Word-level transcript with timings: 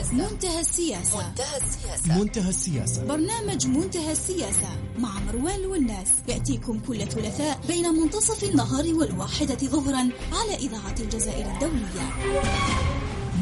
السياسة. 0.00 0.30
منتهى 0.30 0.60
السياسة. 0.60 1.28
منتهى 1.28 1.56
السياسة. 1.56 2.18
منتهى 2.18 2.48
السياسة. 2.48 3.04
برنامج 3.04 3.66
منتهى 3.66 4.12
السياسة 4.12 4.68
مع 4.98 5.20
مروان 5.20 5.66
والناس 5.66 6.08
يأتيكم 6.28 6.80
كل 6.88 7.06
ثلاثاء 7.06 7.60
بين 7.68 7.88
منتصف 7.88 8.44
النهار 8.44 8.94
والواحدة 8.94 9.54
ظهرا 9.54 10.10
على 10.32 10.54
إذاعة 10.54 10.94
الجزائر 11.00 11.46
الدولية. 11.52 12.08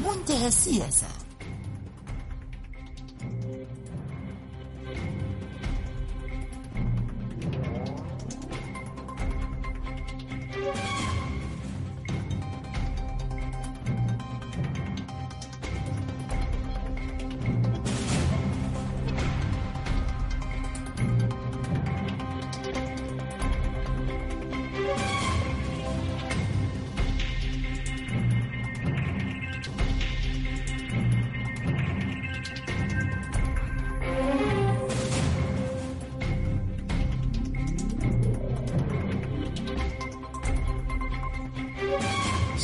منتهى 0.06 0.46
السياسة. 0.46 1.25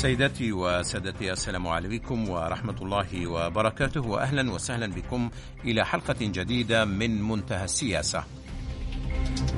سيداتي 0.02 0.52
وسادتي 0.52 1.32
السلام 1.32 1.68
عليكم 1.68 2.28
ورحمة 2.28 2.76
الله 2.82 3.26
وبركاته 3.26 4.00
وأهلا 4.00 4.52
وسهلا 4.52 4.86
بكم 4.86 5.30
إلى 5.64 5.84
حلقة 5.84 6.16
جديدة 6.20 6.84
من 6.84 7.22
منتهى 7.22 7.64
السياسة. 7.64 8.24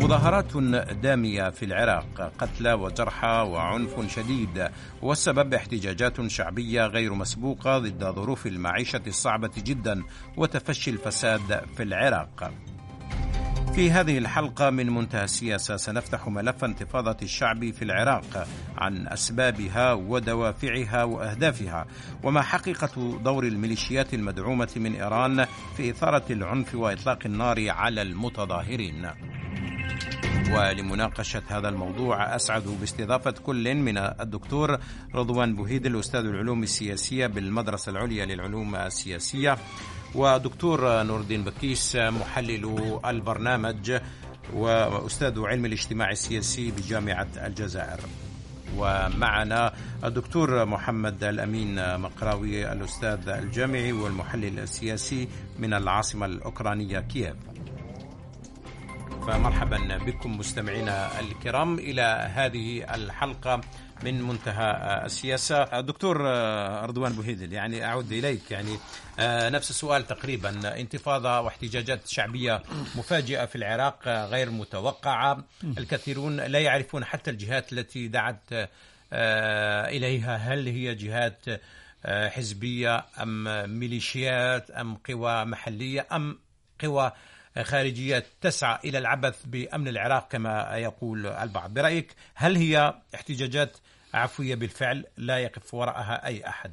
مظاهرات 0.01 0.57
دامية 1.03 1.51
في 1.51 1.65
العراق 1.65 2.33
قتلى 2.39 2.73
وجرحى 2.73 3.47
وعنف 3.51 4.15
شديد 4.17 4.69
والسبب 5.03 5.55
احتجاجات 5.55 6.27
شعبية 6.27 6.87
غير 6.87 7.15
مسبوقة 7.15 7.79
ضد 7.79 8.05
ظروف 8.05 8.47
المعيشة 8.47 9.03
الصعبة 9.07 9.53
جدا 9.59 10.03
وتفشي 10.37 10.91
الفساد 10.91 11.61
في 11.77 11.83
العراق. 11.83 12.53
في 13.75 13.91
هذه 13.91 14.19
الحلقة 14.19 14.71
من 14.71 14.91
منتهى 14.91 15.25
السياسة 15.25 15.77
سنفتح 15.77 16.29
ملف 16.29 16.65
انتفاضة 16.65 17.17
الشعب 17.23 17.71
في 17.71 17.83
العراق 17.83 18.47
عن 18.77 19.09
أسبابها 19.09 19.93
ودوافعها 19.93 21.05
وأهدافها 21.05 21.87
وما 22.23 22.43
حقيقة 22.43 23.19
دور 23.25 23.45
الميليشيات 23.45 24.15
المدعومة 24.15 24.69
من 24.77 24.95
إيران 24.95 25.47
في 25.77 25.91
إثارة 25.91 26.25
العنف 26.31 26.75
وإطلاق 26.75 27.19
النار 27.27 27.71
على 27.71 28.03
المتظاهرين. 28.03 29.11
ولمناقشة 30.53 31.43
هذا 31.49 31.69
الموضوع 31.69 32.37
أسعد 32.37 32.63
باستضافة 32.81 33.31
كل 33.31 33.75
من 33.75 33.99
الدكتور 33.99 34.79
رضوان 35.15 35.55
بوهيد 35.55 35.87
الأستاذ 35.87 36.21
العلوم 36.21 36.63
السياسية 36.63 37.27
بالمدرسة 37.27 37.93
العليا 37.93 38.27
للعلوم 38.27 38.77
السياسية. 38.77 39.59
ودكتور 40.15 41.03
نور 41.03 41.21
الدين 41.21 41.45
بكيس 41.45 41.97
محلل 41.97 42.99
البرنامج 43.07 44.01
وأستاذ 44.55 45.41
علم 45.41 45.65
الاجتماع 45.65 46.11
السياسي 46.11 46.71
بجامعة 46.71 47.29
الجزائر. 47.37 48.01
ومعنا 48.77 49.73
الدكتور 50.05 50.65
محمد 50.65 51.25
الأمين 51.25 51.99
مقراوي 51.99 52.73
الأستاذ 52.73 53.29
الجامعي 53.29 53.93
والمحلل 53.93 54.59
السياسي 54.59 55.29
من 55.59 55.75
العاصمة 55.75 56.27
الأوكرانية 56.27 57.01
كييف. 57.01 57.37
فمرحبا 59.27 59.97
بكم 59.97 60.39
مستمعينا 60.39 61.21
الكرام 61.21 61.79
إلى 61.79 62.31
هذه 62.35 62.95
الحلقة 62.95 63.61
من 64.03 64.23
منتهى 64.23 65.03
السياسة. 65.07 65.81
دكتور 65.81 66.21
رضوان 66.85 67.13
بوهيدل 67.13 67.53
يعني 67.53 67.85
أعود 67.85 68.13
إليك. 68.13 68.51
يعني 68.51 68.79
نفس 69.51 69.71
السؤال 69.71 70.07
تقريبا. 70.07 70.81
انتفاضة 70.81 71.41
واحتجاجات 71.41 72.09
شعبية 72.09 72.63
مفاجئة 72.97 73.45
في 73.45 73.57
العراق 73.57 74.09
غير 74.09 74.51
متوقعة. 74.51 75.45
الكثيرون 75.79 76.37
لا 76.37 76.59
يعرفون 76.59 77.05
حتى 77.05 77.31
الجهات 77.31 77.73
التي 77.73 78.09
دعت 78.09 78.43
إليها. 79.93 80.37
هل 80.37 80.69
هي 80.69 80.95
جهات 80.95 81.45
حزبية 82.07 83.05
أم 83.23 83.45
ميليشيات 83.79 84.71
أم 84.71 84.95
قوى 84.95 85.45
محلية 85.45 86.07
أم 86.13 86.39
قوى 86.83 87.13
خارجية 87.63 88.25
تسعى 88.41 88.79
إلى 88.85 88.99
العبث 88.99 89.45
بأمن 89.47 89.89
العراق 89.89 90.29
كما 90.33 90.77
يقول 90.77 91.27
البعض. 91.27 91.75
برأيك 91.75 92.15
هل 92.35 92.57
هي 92.57 92.95
احتجاجات 93.15 93.77
عفوية 94.15 94.55
بالفعل؟ 94.55 95.05
لا 95.17 95.39
يقف 95.39 95.75
وراءها 95.75 96.27
أي 96.27 96.49
أحد. 96.49 96.73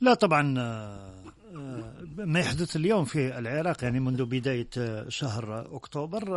لا 0.00 0.14
طبعا 0.14 0.54
ما 2.16 2.40
يحدث 2.40 2.76
اليوم 2.76 3.04
في 3.04 3.38
العراق 3.38 3.84
يعني 3.84 4.00
منذ 4.00 4.24
بداية 4.24 4.68
شهر 5.08 5.76
أكتوبر 5.76 6.30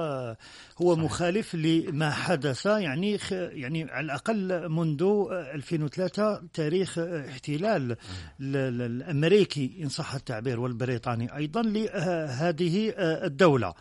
هو 0.82 0.94
صحيح. 0.94 1.06
مخالف 1.06 1.56
لما 1.56 2.12
حدث 2.12 2.66
يعني 2.66 3.20
يعني 3.32 3.92
على 3.92 4.06
الأقل 4.06 4.70
منذ 4.70 5.04
2003 5.32 6.42
تاريخ 6.54 7.00
احتلال 7.00 7.96
الأمريكي 8.42 9.80
إن 9.84 9.90
صح 9.90 10.16
التعبير 10.16 10.60
والبريطاني 10.60 11.36
أيضا 11.36 11.62
لهذه 11.62 12.94
الدولة. 12.98 13.74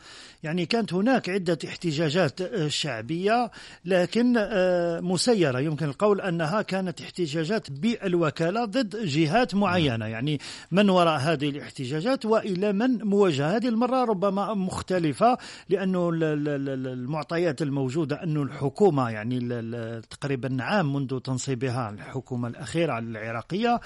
يعني 0.42 0.66
كانت 0.66 0.94
هناك 0.94 1.28
عدة 1.28 1.58
احتجاجات 1.68 2.66
شعبية 2.68 3.50
لكن 3.84 4.48
مسيرة. 5.02 5.58
يمكن 5.60 5.86
القول 5.86 6.20
أنها 6.20 6.62
كانت 6.62 7.00
احتجاجات 7.00 7.70
بالوكالة 7.70 8.64
ضد 8.64 9.06
جهات 9.06 9.54
معينة. 9.54 10.06
يعني 10.06 10.40
من 10.70 10.90
وراء 10.90 11.18
هذه 11.32 11.48
الاحتجاجات 11.48 12.24
وإلى 12.24 12.72
من 12.72 13.04
مواجهه 13.04 13.56
هذه 13.56 13.68
المرة 13.68 14.04
ربما 14.04 14.54
مختلفة 14.54 15.38
لأنه 15.68 16.10
المعطيات 16.12 17.62
الموجودة 17.62 18.22
انه 18.22 18.42
الحكومة 18.42 19.10
يعني 19.10 19.38
تقريبا 20.10 20.56
عام 20.60 20.92
منذ 20.92 21.20
تنصيبها 21.20 21.90
الحكومة 21.90 22.48
الأخيرة 22.48 22.98
العراقية 22.98 23.80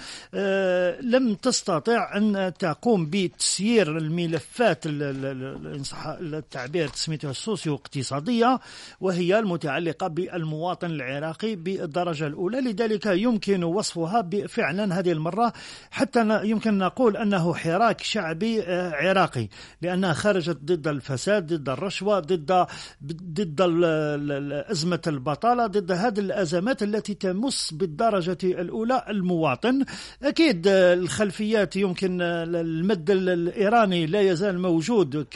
لم 1.00 1.34
تستطع 1.34 2.16
أن 2.16 2.53
تقوم 2.58 3.06
بتسيير 3.10 3.98
الملفات 3.98 4.86
ان 4.86 5.82
صح 5.82 6.06
التعبير 6.06 6.88
تسميتها 6.88 7.30
السوسيو 7.30 7.74
اقتصاديه 7.74 8.60
وهي 9.00 9.38
المتعلقة 9.38 10.06
بالمواطن 10.06 10.91
العراقي 10.91 11.56
بالدرجة 11.56 12.26
الأولى 12.26 12.60
لذلك 12.60 13.06
يمكن 13.06 13.64
وصفها 13.64 14.30
فعلا 14.48 14.98
هذه 14.98 15.12
المرة. 15.12 15.53
حتى 15.91 16.44
يمكن 16.44 16.78
نقول 16.78 17.16
انه 17.22 17.55
حراك 17.55 18.00
شعبي 18.00 18.62
عراقي 18.72 19.49
لأنها 19.83 20.12
خرجت 20.12 20.59
ضد 20.65 20.88
الفساد 20.88 21.53
ضد 21.53 21.69
الرشوة 21.69 22.21
ضد 22.21 22.66
ضد 23.05 23.60
أزمة 24.71 25.03
البطالة 25.06 25.66
ضد 25.66 25.93
هذه 25.93 26.19
الأزمات 26.19 26.83
التي 26.83 27.15
تمس 27.15 27.71
بالدرجة 27.75 28.38
الأولى 28.44 29.05
المواطن. 29.09 29.84
أكيد 30.22 30.62
الخلفيات 30.69 31.77
يمكن 31.77 32.22
المد 32.22 33.10
الإيراني 33.10 34.06
لا 34.06 34.21
يزال 34.21 34.59
موجود. 34.59 35.27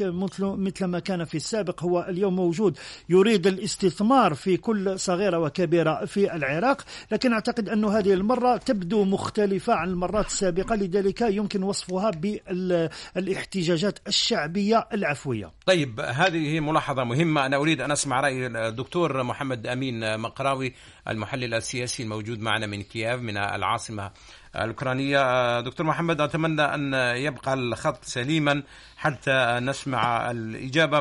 مثل 0.40 0.84
ما 0.84 0.98
كان 0.98 1.24
في 1.24 1.36
السابق 1.36 1.82
هو 1.82 2.06
اليوم 2.08 2.36
موجود. 2.36 2.78
يريد 3.08 3.46
الاستثمار 3.46 4.34
في 4.34 4.56
كل 4.56 4.98
صغيرة 4.98 5.38
وكبيرة 5.38 6.04
في 6.04 6.34
العراق 6.34 6.82
لكن 7.12 7.32
أعتقد 7.32 7.68
انه 7.68 7.98
هذه 7.98 8.12
المرة 8.12 8.56
تبدو 8.56 9.04
مختلفة 9.04 9.74
عن 9.74 9.88
المرات 9.88 10.26
السابقة 10.26 10.74
لذلك 10.74 11.20
يمكن 11.20 11.62
وصفها 11.76 12.10
بالاحتجاجات 12.10 13.98
الشعبية 14.08 14.88
العفوية. 14.92 15.50
طيب 15.66 16.00
هذه 16.00 16.60
ملاحظة 16.60 17.04
مهمة. 17.04 17.46
أنا 17.46 17.56
أريد 17.56 17.80
أن 17.80 17.90
أسمع 17.90 18.20
رأي 18.20 18.46
الدكتور 18.46 19.22
محمد 19.22 19.66
أمين 19.66 20.18
مقراوي 20.20 20.74
المحلل 21.08 21.54
السياسي 21.54 22.02
الموجود 22.02 22.40
معنا 22.40 22.66
من 22.66 22.82
كييف 22.82 23.20
من 23.20 23.36
العاصمة 23.36 24.10
الأوكرانية. 24.56 25.60
دكتور 25.60 25.86
محمد 25.86 26.20
أتمنى 26.20 26.62
أن 26.62 26.94
يبقى 27.16 27.54
الخط 27.54 28.04
سليما 28.04 28.62
حتى 28.96 29.58
نسمع 29.62 30.30
الإجابة. 30.30 31.00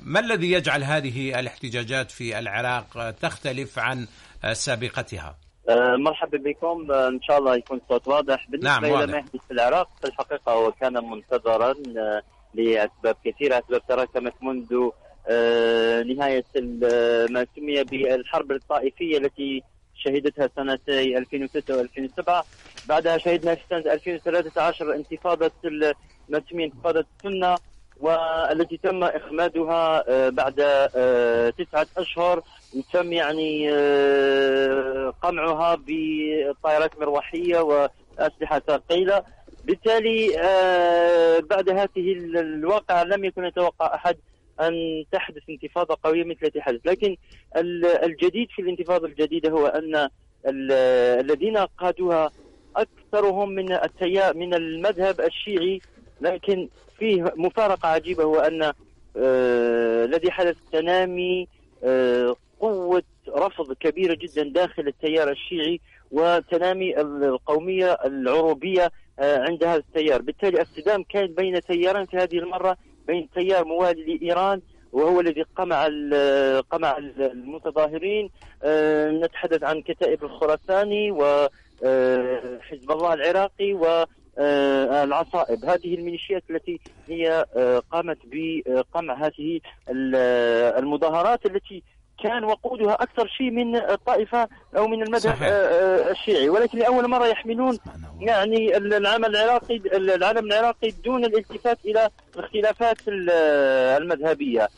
ما 0.00 0.20
الذي 0.20 0.52
يجعل 0.52 0.84
هذه 0.84 1.40
الاحتجاجات 1.40 2.10
في 2.10 2.38
العراق 2.38 3.10
تختلف 3.10 3.78
عن 3.78 4.06
سابقتها؟ 4.52 5.36
مرحبا 5.96 6.38
بكم. 6.38 6.92
إن 6.92 7.22
شاء 7.22 7.38
الله 7.38 7.56
يكون 7.56 7.80
الصوت 7.84 8.08
واضح. 8.08 8.46
بالنسبة 8.50 8.70
نعم 8.70 8.84
إلى 8.84 9.06
ما 9.06 9.18
يحدث 9.18 9.40
في 9.46 9.50
العراق 9.50 9.88
في 10.00 10.08
الحقيقة 10.08 10.52
هو 10.52 10.72
كان 10.72 11.10
منتظرا 11.10 11.74
لأسباب 12.54 13.16
كثيرة. 13.24 13.58
أسباب 13.58 13.86
تراكمت 13.88 14.34
منذ 14.42 14.90
نهاية 16.16 16.44
ما 17.30 17.46
سمي 17.56 17.84
بالحرب 17.84 18.52
الطائفية 18.52 19.18
التي 19.18 19.62
شهدتها 19.94 20.50
سنتي 20.56 21.18
2006 21.18 21.82
و2007 21.82 22.44
بعدها 22.88 23.18
شهدنا 23.18 23.54
في 23.54 23.60
سنة 23.70 23.92
2013 23.92 24.94
انتفاضة 24.94 25.50
ما 26.28 26.38
تسمى 26.38 26.64
انتفاضة 26.64 27.04
السنة. 27.16 27.56
والتي 28.00 28.76
تم 28.76 29.04
إخمادها 29.04 30.04
آه، 30.08 30.28
بعد 30.28 30.54
آه، 30.96 31.50
تسعة 31.50 31.86
أشهر 31.96 32.42
وتم 32.76 33.12
يعني 33.12 33.70
آه، 33.72 35.14
قمعها 35.22 35.78
بطائرات 35.86 37.00
مروحية 37.00 37.58
وأسلحة 37.58 38.58
ثقيلة. 38.58 39.22
بالتالي 39.64 40.28
بعد 41.50 41.68
هذه 41.68 42.12
الواقعة 42.40 43.04
لم 43.04 43.24
يكن 43.24 43.44
يتوقع 43.44 43.94
أحد 43.94 44.16
أن 44.60 45.04
تحدث 45.12 45.42
انتفاضة 45.50 45.96
قوية 46.02 46.24
مثل 46.24 46.38
التي 46.42 46.60
حدث. 46.60 46.80
لكن 46.84 47.16
الجديد 48.02 48.48
في 48.50 48.62
الانتفاضة 48.62 49.06
الجديدة 49.06 49.50
هو 49.50 49.66
أن 49.66 50.08
الذين 50.46 51.56
قادوها 51.56 52.30
أكثرهم 52.76 53.48
من 53.48 53.72
التيار 53.72 54.36
من 54.36 54.54
المذهب 54.54 55.20
الشيعي 55.20 55.80
لكن 56.20 56.68
فيه 56.98 57.32
مفارقة 57.36 57.88
عجيبة 57.88 58.24
هو 58.24 58.36
أن 58.36 58.62
آه 59.16 60.04
الذي 60.04 60.30
حدث 60.30 60.56
تنامي 60.72 61.48
آه 61.84 62.36
قوة 62.60 63.02
رفض 63.28 63.72
كبيرة 63.72 64.14
جدا 64.14 64.42
داخل 64.42 64.88
التيار 64.88 65.30
الشيعي 65.30 65.80
وتنامي 66.10 67.00
القومية 67.00 67.92
العروبية 68.04 68.90
آه 69.18 69.38
عند 69.38 69.64
هذا 69.64 69.76
التيار. 69.76 70.22
بالتالي 70.22 70.60
الصدام 70.62 71.02
كان 71.02 71.26
بين 71.26 71.60
تيارين 71.60 72.06
في 72.06 72.16
هذه 72.16 72.38
المرة 72.38 72.76
بين 73.06 73.28
تيار 73.34 73.64
موالي 73.64 74.16
لإيران 74.16 74.60
وهو 74.92 75.20
الذي 75.20 75.42
قمع 75.56 75.84
قمع 76.70 76.96
المتظاهرين. 77.18 78.30
نتحدث 79.22 79.62
عن 79.62 79.82
كتائب 79.82 80.24
الخراساني 80.24 81.10
وحزب 81.10 82.90
الله 82.90 83.14
العراقي 83.14 83.72
و 83.72 84.04
العصائب. 84.40 85.64
هذه 85.64 85.94
الميليشيات 85.94 86.42
التي 86.50 86.80
هي 87.08 87.46
آه، 87.56 87.82
قامت 87.92 88.18
بقمع 88.24 89.26
هذه 89.26 89.60
المظاهرات 90.78 91.46
التي 91.46 91.82
كان 92.22 92.44
وقودها 92.44 92.92
أكثر 92.94 93.26
شيء 93.26 93.50
من 93.50 93.76
الطائفة 93.76 94.48
أو 94.76 94.88
من 94.88 95.02
المذهب. 95.02 95.36
آه، 95.42 96.10
الشيعي. 96.10 96.48
ولكن 96.48 96.78
لأول 96.78 97.08
مرة 97.08 97.26
يحملون 97.26 97.78
يعني 98.20 98.76
العمل 98.76 99.36
العراقي 99.36 99.76
العلم 99.76 100.46
العراقي 100.46 100.90
دون 100.90 101.24
الالتفات 101.24 101.78
إلى 101.84 102.10
الاختلافات 102.36 102.96
المذهبية. 103.08 104.68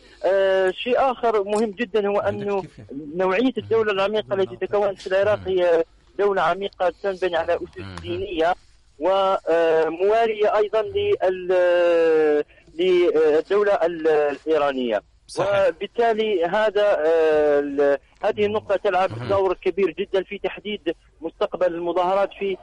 شيء 0.71 0.97
آخر 0.99 1.45
مهم 1.45 1.71
جدا 1.71 2.09
هو 2.09 2.19
أنه 2.21 2.63
نوعية 3.17 3.53
الدولة 3.59 3.93
العميقة 3.93 4.35
التي 4.35 4.57
تكونت 4.57 5.01
في 5.01 5.07
العراق 5.07 5.41
هي 5.47 5.85
دولة 6.19 6.43
عميقة 6.43 6.93
تنبني 7.03 7.37
على 7.37 7.55
أسس 7.55 8.01
دينية. 8.03 8.55
وموالية 9.03 10.57
أيضا 10.57 10.83
للدولة 12.75 13.79
الإيرانية. 13.83 15.03
صحيح. 15.27 15.69
وبالتالي 15.69 16.45
هذا 16.45 16.97
آه، 17.07 17.99
هذه 18.25 18.47
النقطة 18.47 18.77
تلعب 18.77 19.11
دور 19.29 19.55
كبير 19.55 19.91
جدا 19.91 20.23
في 20.23 20.39
تحديد 20.39 20.95
مستقبل 21.21 21.75
المظاهرات 21.75 22.31
في 22.39 22.57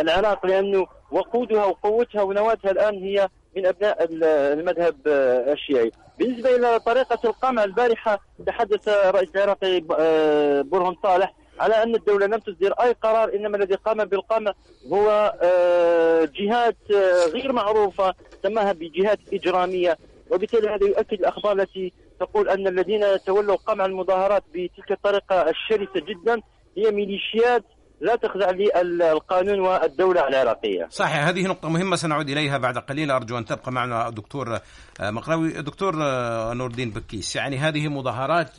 العراق 0.00 0.46
لأنه 0.46 0.86
وقودها 1.10 1.64
وقوتها 1.64 2.22
ونواتها 2.22 2.70
الآن 2.70 2.94
هي 2.94 3.28
من 3.56 3.66
أبناء 3.66 4.06
المذهب 4.10 4.96
آه، 5.06 5.52
الشيعي. 5.52 5.92
بالنسبة 6.18 6.56
إلى 6.56 6.80
طريقة 6.80 7.18
القمع 7.24 7.64
البارحة 7.64 8.20
تحدث 8.46 8.88
الرئيس 8.88 9.28
العراقي 9.36 9.84
آه، 9.98 10.62
برهان 10.62 10.94
صالح 11.02 11.32
على 11.60 11.82
أن 11.82 11.94
الدولة 11.94 12.26
لم 12.26 12.38
تصدر 12.38 12.72
أي 12.72 12.92
قرار 12.92 13.34
إنما 13.34 13.56
الذي 13.56 13.74
قام 13.74 14.04
بالقمع 14.04 14.52
هو 14.92 15.34
آه، 15.42 16.24
جهات 16.34 16.76
آه، 16.94 17.26
غير 17.26 17.52
معروفة 17.52 18.14
سماها 18.42 18.72
بجهات 18.72 19.18
إجرامية. 19.32 19.98
وبالتالي 20.30 20.68
هذا 20.68 20.86
يؤكد 20.86 21.20
الأخبار 21.20 21.52
التي 21.52 21.92
تقول 22.20 22.48
أن 22.48 22.66
الذين 22.66 23.04
تولوا 23.26 23.56
قمع 23.56 23.86
المظاهرات 23.86 24.42
بتلك 24.54 24.92
الطريقة 24.92 25.50
الشرسة 25.50 26.00
جدا 26.00 26.40
هي 26.76 26.90
ميليشيات 26.90 27.64
لا 28.00 28.16
تخضع 28.16 28.50
للقانون 28.50 29.60
والدولة 29.60 30.28
العراقية. 30.28 30.88
صحيح 30.90 31.26
هذه 31.26 31.46
نقطة 31.46 31.68
مهمة 31.68 31.96
سنعود 31.96 32.30
إليها 32.30 32.58
بعد 32.58 32.78
قليل. 32.78 33.10
أرجو 33.10 33.38
أن 33.38 33.44
تبقى 33.44 33.72
معنا 33.72 34.10
دكتور 34.10 34.58
آه، 35.00 35.10
مقراوي. 35.10 35.52
دكتور 35.52 36.02
آه، 36.02 36.54
نور 36.54 36.70
الدين 36.70 36.90
بكيس 36.90 37.36
يعني 37.36 37.58
هذه 37.58 37.88
مظاهرات 37.88 38.56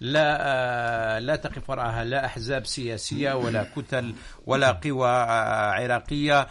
لا 0.00 0.38
آه، 0.40 1.18
لا 1.18 1.36
تقف 1.36 1.70
وراءها 1.70 2.04
لا 2.04 2.26
أحزاب 2.26 2.66
سياسية 2.66 3.32
ولا 3.32 3.66
كتل 3.76 4.14
ولا 4.46 4.70
قوى 4.72 5.08
عراقية 5.08 6.46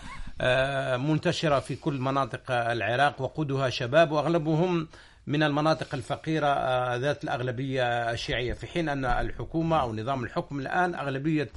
منتشرة 0.97 1.59
في 1.59 1.75
كل 1.75 1.94
مناطق 1.94 2.51
العراق 2.51 3.21
وقودها 3.21 3.69
شباب 3.69 4.12
وأغلبهم 4.12 4.88
من 5.30 5.44
المناطق 5.44 5.96
الفقيرة 5.96 6.48
آه، 6.48 6.96
ذات 6.96 7.24
الأغلبية 7.24 8.12
الشيعية. 8.12 8.54
في 8.54 8.68
حين 8.68 8.90
أن 8.90 9.06
الحكومة 9.06 9.81
أو 9.81 9.96
نظام 9.96 10.24
الحكم 10.24 10.60
الآن 10.60 10.96
أغلبية 10.96 11.50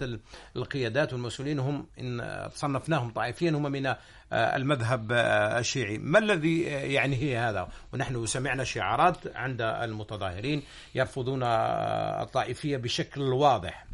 القيادات 0.57 1.13
والمسؤولين 1.13 1.59
هم 1.59 1.87
إن 2.01 2.49
صنفناهم 2.55 3.11
طائفيا 3.11 3.51
هم 3.51 3.63
من 3.63 3.87
آه، 3.87 3.97
المذهب 4.33 5.13
آه، 5.13 5.59
الشيعي. 5.59 5.99
ما 5.99 6.19
الذي 6.19 6.63
يعني 6.63 7.17
هي 7.17 7.37
هذا؟ 7.37 7.69
ونحن 7.93 8.27
سمعنا 8.27 8.65
شعارات 8.65 9.37
عند 9.37 9.61
المتظاهرين 9.61 10.63
يرفضون 10.95 11.43
الطائفية 11.43 12.77
بشكل 12.77 13.21
واضح. 13.23 13.92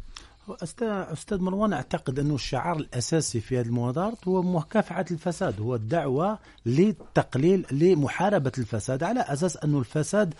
أستاذ 1.13 1.39
مروان 1.41 1.73
أعتقد 1.73 2.19
أنه 2.19 2.35
الشعار 2.35 2.77
الأساسي 2.77 3.39
في 3.39 3.59
هذه 3.59 3.65
المظاهرات 3.65 4.27
هو 4.27 4.41
مكافحه 4.41 5.05
الفساد 5.11 5.61
هو 5.61 5.75
الدعوة 5.75 6.39
لتقليل 6.65 7.65
لمحاربة 7.71 8.51
الفساد 8.57 9.03
على 9.03 9.19
أساس 9.21 9.57
أنه 9.57 9.79
الفساد 9.79 10.33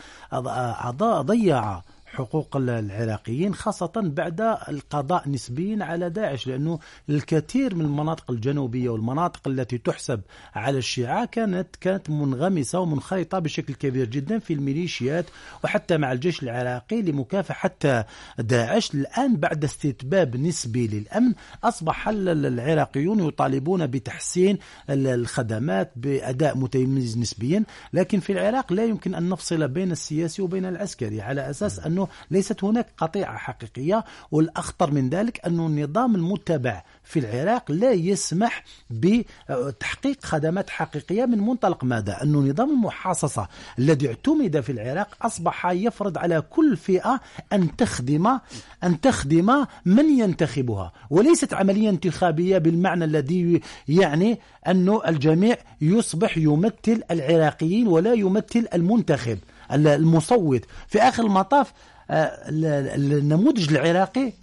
ضيع 1.22 1.82
حقوق 2.14 2.58
العراقيين 2.58 3.56
خاصة 3.56 3.92
بعد 3.96 4.42
القضاء 4.70 5.30
نسبيا 5.30 5.84
على 5.86 6.10
داعش 6.10 6.48
لأنه 6.48 6.80
الكثير 7.10 7.76
من 7.76 7.86
المناطق 7.86 8.32
الجنوبية 8.32 8.90
والمناطق 8.90 9.48
التي 9.48 9.78
تحسب 9.78 10.22
على 10.56 10.78
الشيعة 10.78 11.26
كانت 11.26 11.76
كانت 11.82 12.10
منغمسة 12.10 12.80
ومنخرطة 12.80 13.40
بشكل 13.40 13.74
كبير 13.74 14.06
جدا 14.06 14.40
في 14.40 14.54
الميليشيات 14.54 15.26
وحتى 15.64 15.98
مع 15.98 16.12
الجيش 16.12 16.44
العراقي 16.44 17.02
لمكافحة 17.02 18.06
داعش. 18.40 18.90
الآن 18.94 19.36
بعد 19.38 19.64
استتباب 19.64 20.38
نسبي 20.38 20.88
للأمن 20.88 21.34
أصبح 21.64 22.08
العراقيون 22.10 23.28
يطالبون 23.28 23.88
بتحسين 23.88 24.58
الخدمات 24.90 25.92
بأداء 25.96 26.58
متميز 26.58 27.18
نسبيا 27.18 27.64
لكن 27.94 28.20
في 28.20 28.32
العراق 28.34 28.74
لا 28.74 28.86
يمكن 28.86 29.16
أن 29.16 29.30
نفصل 29.30 29.68
بين 29.68 29.92
السياسي 29.92 30.42
وبين 30.42 30.66
العسكري 30.66 31.22
على 31.22 31.50
أساس 31.50 31.80
أنه 31.80 31.99
ليست 32.32 32.64
هناك 32.64 32.88
قطيعة 32.98 33.38
حقيقية 33.38 34.04
والأخطر 34.32 34.92
من 34.92 35.10
ذلك 35.10 35.46
أن 35.46 35.60
النظام 35.60 36.16
المتبع 36.16 36.84
في 37.04 37.20
العراق 37.20 37.72
لا 37.72 37.92
يسمح 37.92 38.64
بتحقيق 38.90 40.26
خدمات 40.26 40.70
حقيقية 40.70 41.26
من 41.26 41.38
منطلق 41.38 41.84
ماذا؟ 41.84 42.24
أن 42.24 42.32
نظام 42.34 42.70
المحاصصة 42.70 43.48
الذي 43.80 44.08
اعتمد 44.08 44.60
في 44.60 44.72
العراق 44.72 45.08
أصبح 45.22 45.66
يفرض 45.66 46.18
على 46.18 46.42
كل 46.42 46.78
فئة 46.78 47.20
أن 47.54 47.76
تخدم 47.76 48.40
أن 48.84 49.02
تخدم 49.02 49.66
من 49.86 50.20
ينتخبها 50.20 50.92
وليست 51.10 51.54
عملية 51.54 51.90
انتخابية 51.90 52.58
بالمعنى 52.58 53.06
الذي 53.06 53.62
يعني 53.88 54.40
أن 54.68 55.00
الجميع 55.08 55.58
يصبح 55.82 56.38
يمثل 56.38 57.04
العراقيين 57.12 57.88
ولا 57.88 58.14
يمثل 58.14 58.68
المنتخب 58.74 59.38
المصوت. 59.72 60.66
في 60.88 61.00
آخر 61.02 61.24
المطاف 61.24 61.74
آه، 62.12 62.32
النموذج 62.50 63.76
العراقي 63.76 64.34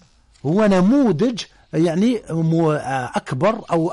هو 0.46 0.66
نموذج 0.66 1.42
يعني 1.74 2.20
أكبر 3.16 3.60
أو 3.70 3.88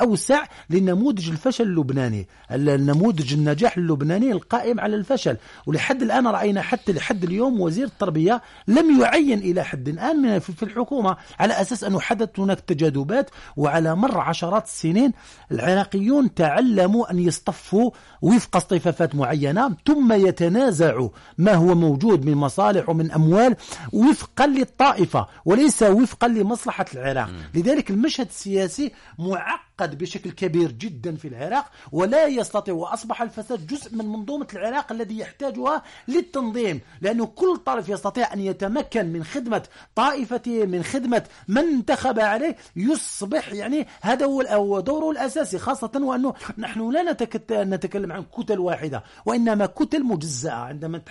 أوسع 0.00 0.44
لنموذج 0.70 1.30
الفشل 1.30 1.64
اللبناني 1.64 2.28
النموذج 2.50 3.32
النجاح 3.32 3.76
اللبناني 3.76 4.32
القائم 4.32 4.80
على 4.80 4.96
الفشل. 4.96 5.36
ولحد 5.66 6.02
الآن 6.02 6.26
رأينا 6.26 6.62
حتى 6.62 6.92
لحد 6.92 7.24
اليوم 7.24 7.60
وزير 7.60 7.86
التربية 7.86 8.42
لم 8.68 9.00
يعين 9.00 9.38
إلى 9.38 9.64
حد 9.64 9.88
الآن 9.88 10.38
في 10.38 10.62
الحكومة 10.62 11.16
على 11.38 11.60
أساس 11.60 11.84
أنه 11.84 12.00
حدث 12.00 12.40
هناك 12.40 12.60
تجاذبات 12.60 13.30
وعلى 13.56 13.94
مر 13.96 14.20
عشرات 14.20 14.64
السنين 14.64 15.12
العراقيون 15.52 16.34
تعلموا 16.34 17.10
أن 17.10 17.18
يصطفوا 17.18 17.90
وفق 18.22 18.56
اصطفافات 18.56 19.14
معينة 19.14 19.76
ثم 19.86 20.12
يتنازعوا 20.12 21.08
ما 21.38 21.54
هو 21.54 21.74
موجود 21.74 22.24
من 22.24 22.34
مصالح 22.34 22.88
ومن 22.88 23.12
أموال 23.12 23.56
وفقا 23.92 24.46
للطائفة 24.46 25.26
وليس 25.44 25.82
وفقا 25.82 26.28
لمصلحة 26.28 26.86
العراق. 26.96 27.30
لذلك 27.54 27.90
المشهد 27.90 28.26
السياسي 28.26 28.92
معقد 29.18 29.65
تعقد 29.78 29.98
بشكل 29.98 30.30
كبير 30.30 30.72
جدا 30.72 31.16
في 31.16 31.28
العراق 31.28 31.70
ولا 31.92 32.26
يستطيع 32.26 32.74
وأصبح 32.74 33.22
الفساد 33.22 33.66
جزء 33.66 33.96
من 33.96 34.04
منظومة 34.04 34.46
العراق 34.52 34.92
الذي 34.92 35.18
يحتاجها 35.18 35.82
للتنظيم 36.08 36.80
لأنه 37.00 37.26
كل 37.26 37.56
طرف 37.56 37.88
يستطيع 37.88 38.32
أن 38.32 38.40
يتمكن 38.40 39.06
من 39.06 39.24
خدمة 39.24 39.62
طائفته 39.94 40.66
من 40.66 40.82
خدمة 40.82 41.22
من 41.48 41.58
انتخب 41.58 42.20
عليه 42.20 42.56
يصبح 42.76 43.52
يعني 43.52 43.86
هذا 44.00 44.26
هو 44.26 44.80
دوره 44.80 45.10
الأساسي 45.10 45.58
خاصة 45.58 45.90
وأنه 45.94 46.34
نحن 46.58 46.90
لا 46.90 47.16
نتكلم 47.50 48.12
عن 48.12 48.22
كتل 48.22 48.58
واحدة 48.58 49.04
وإنما 49.26 49.66
كتل 49.66 50.04
مجزأة. 50.04 50.52
عندما 50.52 51.02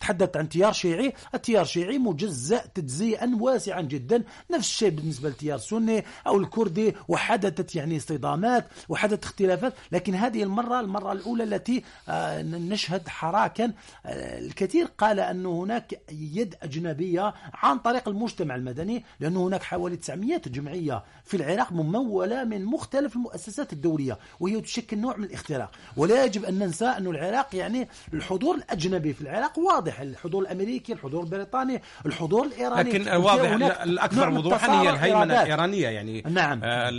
تحدثت 0.00 0.36
عن 0.36 0.48
تيار 0.48 0.72
شيعي 0.72 1.12
التيار 1.34 1.62
الشيعي 1.62 1.98
مجزأ 1.98 2.58
تجزيئا 2.74 3.36
واسعا 3.40 3.80
جدا. 3.80 4.22
نفس 4.50 4.68
الشيء 4.68 4.90
بالنسبة 4.90 5.28
للتيار 5.28 5.58
السني 5.58 6.04
أو 6.26 6.38
الكردي 6.38 6.94
وحدثت 7.08 7.76
يعني 7.76 8.01
اصطدامات 8.02 8.66
وحدثت 8.88 9.24
اختلافات 9.24 9.74
لكن 9.92 10.14
هذه 10.14 10.42
المرة 10.42 10.80
المرة 10.80 11.12
الأولى 11.12 11.44
التي 11.44 11.82
آه، 12.08 12.42
نشهد 12.42 13.08
حراكا 13.08 13.72
آه، 14.06 14.38
الكثير 14.38 14.86
قال 14.98 15.20
أن 15.20 15.46
هناك 15.46 16.00
يد 16.10 16.54
أجنبية 16.62 17.34
عن 17.54 17.78
طريق 17.78 18.08
المجتمع 18.08 18.54
المدني 18.54 19.04
لأن 19.20 19.36
هناك 19.36 19.62
حوالي 19.62 19.96
900 19.96 20.38
جمعية 20.46 21.04
في 21.24 21.36
العراق 21.36 21.72
ممولة 21.72 22.44
من 22.44 22.64
مختلف 22.64 23.16
المؤسسات 23.16 23.72
الدولية 23.72 24.18
وهي 24.40 24.60
تشكل 24.60 24.98
نوع 24.98 25.16
من 25.16 25.24
الاختراق. 25.24 25.70
ولا 25.96 26.24
يجب 26.24 26.44
أن 26.44 26.58
ننسى 26.58 26.86
أن 26.86 27.06
العراق 27.06 27.54
يعني 27.54 27.88
الحضور 28.14 28.54
الأجنبي 28.54 29.12
في 29.12 29.20
العراق 29.20 29.58
واضح 29.58 30.00
الحضور 30.00 30.42
الأمريكي 30.42 30.92
الحضور 30.92 31.22
البريطاني 31.22 31.82
الحضور 32.06 32.46
الإيراني. 32.46 32.90
لكن 32.90 33.08
واضح 33.08 33.50
الأكثر 33.82 34.28
وضوحا 34.30 34.82
هي 34.82 34.90
الهيمنة 34.90 35.42
الإيرانية 35.42 35.88
يعني 35.88 36.22
نعم. 36.30 36.60
آه، 36.64 36.90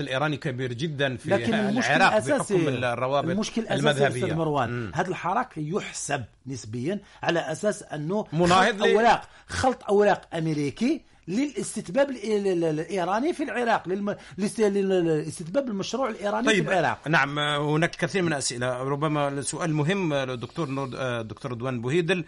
النفوذ 0.00 0.08
الإيراني 0.08 0.36
كبير 0.36 0.72
جدا 0.72 1.16
في 1.16 1.30
لكن 1.30 1.54
العراق 1.54 2.18
بحكم 2.18 2.68
الروابط 2.68 3.28
المشكل 3.28 3.68
المذهبية. 3.68 4.34
مروان 4.34 4.90
هذا 4.94 5.08
الحراك 5.08 5.52
يحسب 5.56 6.24
نسبيا 6.46 7.00
على 7.22 7.40
أساس 7.40 7.82
أنه 7.82 8.26
مناهض 8.32 8.80
خلط 8.80 8.88
أوراق 8.88 9.22
خلط 9.48 9.84
أوراق 9.88 10.22
أمريكي 10.34 11.00
للاستتباب 11.28 12.10
الإيراني 12.10 13.32
في 13.32 13.42
العراق 13.42 13.88
للاستتباب 13.88 15.68
المشروع 15.68 16.08
الإيراني 16.08 16.46
طيب 16.46 16.64
في 16.64 16.70
العراق. 16.70 17.08
نعم 17.08 17.38
هناك 17.38 17.90
كثير 17.90 18.22
من 18.22 18.32
الأسئلة. 18.32 18.82
ربما 18.82 19.42
سؤال 19.42 19.74
مهم 19.74 20.14
دكتور 20.14 20.86
دكتور 21.22 21.50
رضوان 21.50 21.80
بوهيدل. 21.80 22.24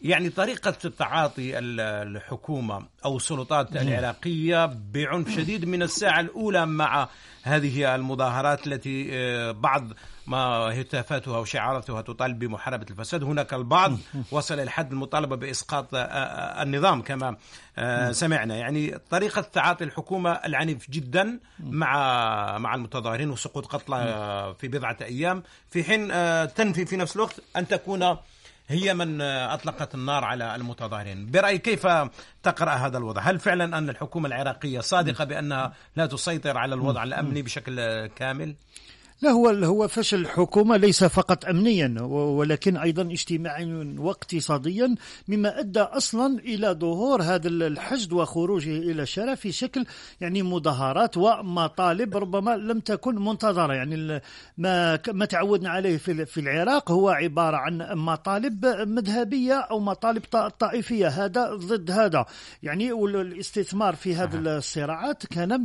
يعني 0.00 0.30
طريقة 0.30 0.70
تعاطي 0.70 1.58
الحكومة 1.58 2.86
أو 3.04 3.16
السلطات 3.16 3.76
العراقية 3.76 4.66
بعنف 4.92 5.30
شديد 5.36 5.64
من 5.64 5.82
الساعة 5.82 6.20
الأولى 6.20 6.66
مع 6.66 7.08
هذه 7.42 7.94
المظاهرات 7.94 8.66
التي 8.66 9.08
آه، 9.12 9.50
بعض 9.50 9.88
ما 10.26 10.38
هتافاتها 10.80 11.38
وشعاراتها 11.38 12.02
تطالب 12.02 12.38
بمحاربة 12.38 12.86
الفساد. 12.90 13.22
هناك 13.24 13.54
البعض 13.54 13.98
وصل 14.30 14.60
إلى 14.60 14.70
حد 14.70 14.92
المطالبة 14.92 15.36
بإسقاط 15.36 15.94
آه، 15.94 15.98
آه، 15.98 16.62
النظام 16.62 17.02
كما 17.02 17.36
سمعنا. 18.12 18.56
يعني 18.56 18.98
طريقة 19.10 19.42
تعاطي 19.42 19.84
الحكومة 19.84 20.32
العنيف 20.32 20.90
جدا 20.90 21.40
مع 21.60 22.58
مع 22.58 22.74
المتظاهرين 22.74 23.30
وسقوط 23.30 23.66
قتلى 23.66 24.54
في 24.60 24.68
بضعة 24.68 24.96
أيام 25.02 25.42
في 25.70 25.84
حين 25.84 26.08
تنفي 26.54 26.86
في 26.86 26.96
نفس 26.96 27.16
الوقت 27.16 27.40
أن 27.56 27.68
تكون 27.68 28.16
هي 28.68 28.94
من 28.94 29.20
أطلقت 29.20 29.94
النار 29.94 30.24
على 30.24 30.54
المتظاهرين. 30.54 31.30
برأيك 31.30 31.62
كيف 31.62 31.86
تقرأ 32.42 32.70
هذا 32.70 32.98
الوضع؟ 32.98 33.22
هل 33.22 33.38
فعلا 33.38 33.78
أن 33.78 33.90
الحكومة 33.90 34.28
العراقية 34.28 34.80
صادقة 34.80 35.24
بأنها 35.24 35.72
لا 35.96 36.06
تسيطر 36.06 36.58
على 36.58 36.74
الوضع 36.74 37.02
الأمني 37.02 37.42
بشكل 37.42 38.06
كامل؟ 38.06 38.54
لا 39.22 39.30
هو 39.30 39.48
هو 39.48 39.88
فشل 39.88 40.20
الحكومة 40.20 40.76
ليس 40.76 41.04
فقط 41.04 41.44
أمنيا 41.44 42.02
ولكن 42.10 42.76
أيضا 42.76 43.02
اجتماعيا 43.02 43.96
واقتصاديا 43.98 44.94
مما 45.28 45.60
أدى 45.60 45.80
أصلا 45.80 46.38
إلى 46.38 46.68
ظهور 46.80 47.22
هذا 47.22 47.48
الحشد 47.48 48.12
وخروجه 48.12 48.78
إلى 48.78 49.02
الشارع 49.02 49.34
في 49.34 49.52
شكل 49.52 49.84
يعني 50.20 50.42
مظاهرات 50.42 51.16
ومطالب 51.16 52.16
ربما 52.16 52.56
لم 52.56 52.80
تكن 52.80 53.24
منتظرة. 53.24 53.74
يعني 53.74 54.20
ما 54.58 54.98
ما 55.12 55.24
تعودنا 55.24 55.70
عليه 55.70 55.96
في 55.96 56.40
العراق 56.40 56.90
هو 56.90 57.08
عبارة 57.08 57.56
عن 57.56 57.78
مطالب 57.94 58.66
مذهبية 58.66 59.54
أو 59.54 59.80
مطالب 59.80 60.22
طائفية. 60.58 61.08
هذا 61.08 61.54
ضد 61.54 61.90
هذا. 61.90 62.24
يعني 62.62 62.92
والاستثمار 62.92 63.94
في 63.94 64.14
هذه 64.14 64.36
الصراعات 64.36 65.26
كان 65.26 65.60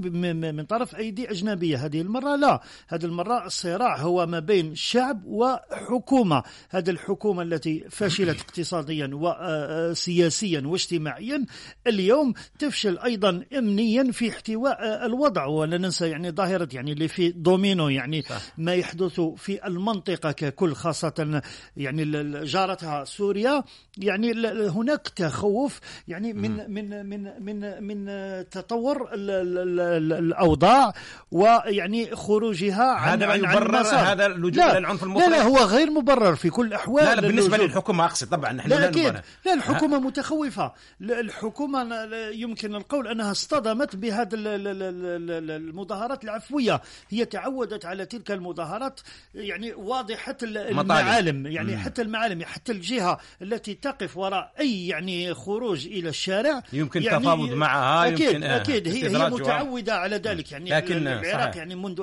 من 0.55 0.65
طرف 0.65 0.95
أيدي 0.95 1.31
أجنبية. 1.31 1.85
هذه 1.85 2.01
المرة 2.01 2.35
لا. 2.35 2.61
هذه 2.87 3.05
الصراع 3.45 3.97
هو 3.97 4.25
ما 4.25 4.39
بين 4.39 4.75
شعب 4.75 5.23
وحكومة. 5.25 6.43
هذه 6.69 6.89
الحكومة 6.89 7.41
التي 7.41 7.85
فشلت 7.89 8.41
اقتصاديا 8.45 9.09
وسياسيا 9.13 10.61
واجتماعيا 10.65 11.45
اليوم 11.87 12.33
تفشل 12.59 12.99
أيضا 12.99 13.43
أمنيا 13.57 14.11
في 14.11 14.29
احتواء 14.29 15.05
الوضع. 15.05 15.45
ولا 15.45 15.77
ننسى 15.77 16.09
يعني 16.09 16.31
ظاهرة 16.31 16.69
يعني 16.73 16.91
اللي 16.91 17.07
في 17.07 17.31
دومينو 17.31 17.89
يعني 17.89 18.21
صح. 18.21 18.41
ما 18.57 18.73
يحدث 18.73 19.19
في 19.19 19.67
المنطقة 19.67 20.31
ككل 20.31 20.73
خاصة 20.73 21.41
يعني 21.77 22.05
جارتها 22.43 23.03
سوريا. 23.03 23.63
يعني 23.97 24.31
هناك 24.69 25.07
تخوف 25.07 25.79
يعني 26.07 26.33
من 26.33 26.71
من 26.71 27.05
من 27.05 27.43
من 27.43 27.83
من 27.83 28.05
تطور 28.49 29.09
الأوضاع 29.13 30.93
ويعني 31.31 32.15
خروجها 32.15 32.91
عن 32.91 33.23
هذا 33.31 33.51
يبرر 33.51 33.81
هذا 33.81 34.25
اللجوء 34.25 34.63
إلى 34.63 34.77
العنف 34.77 35.03
المطلق 35.03 35.27
لا 35.27 35.35
لا 35.35 35.41
هو 35.41 35.57
غير 35.57 35.91
مبرر 35.91 36.35
في 36.35 36.49
كل 36.49 36.67
الاحوال 36.67 37.03
لا, 37.03 37.15
لا 37.15 37.21
بالنسبة 37.21 37.57
للحكومة 37.57 38.05
أقصد. 38.05 38.27
طبعا 38.27 38.53
نحن 38.53 38.69
لا 38.69 38.89
أكيد. 38.89 39.21
لا 39.45 39.53
الحكومة 39.53 39.99
متخوفة. 39.99 40.71
الحكومة 41.01 42.05
يمكن 42.33 42.75
القول 42.75 43.07
أنها 43.07 43.31
اصطدمت 43.31 43.95
بهذه 43.95 44.29
المظاهرات 44.33 46.23
العفوية. 46.23 46.81
هي 47.09 47.25
تعودت 47.25 47.85
على 47.85 48.05
تلك 48.05 48.31
المظاهرات 48.31 48.99
يعني 49.35 49.73
واضحة 49.73 50.37
المعالم 50.43 51.47
يعني. 51.47 51.77
حتى 51.77 52.01
المعالم 52.01 52.43
حتى 52.43 52.71
الجهة 52.71 53.17
التي 53.41 53.73
تقف 53.73 54.17
وراء 54.17 54.51
أي 54.59 54.87
يعني 54.87 55.33
خروج 55.33 55.87
إلى 55.87 56.09
الشارع 56.09 56.63
يمكن 56.73 57.03
يعني 57.03 57.19
تفاوض 57.19 57.49
معها 57.49 58.07
أكيد 58.07 58.21
يمكن 58.21 58.43
أكيد. 58.43 58.87
هي 58.87 59.17
هي 59.17 59.29
متعودة 59.29 59.95
على 59.95 60.15
ذلك. 60.15 60.51
يعني 60.51 60.69
لكن 60.69 61.07
العراق 61.07 61.57
يعني 61.57 61.75
منذ 61.75 62.01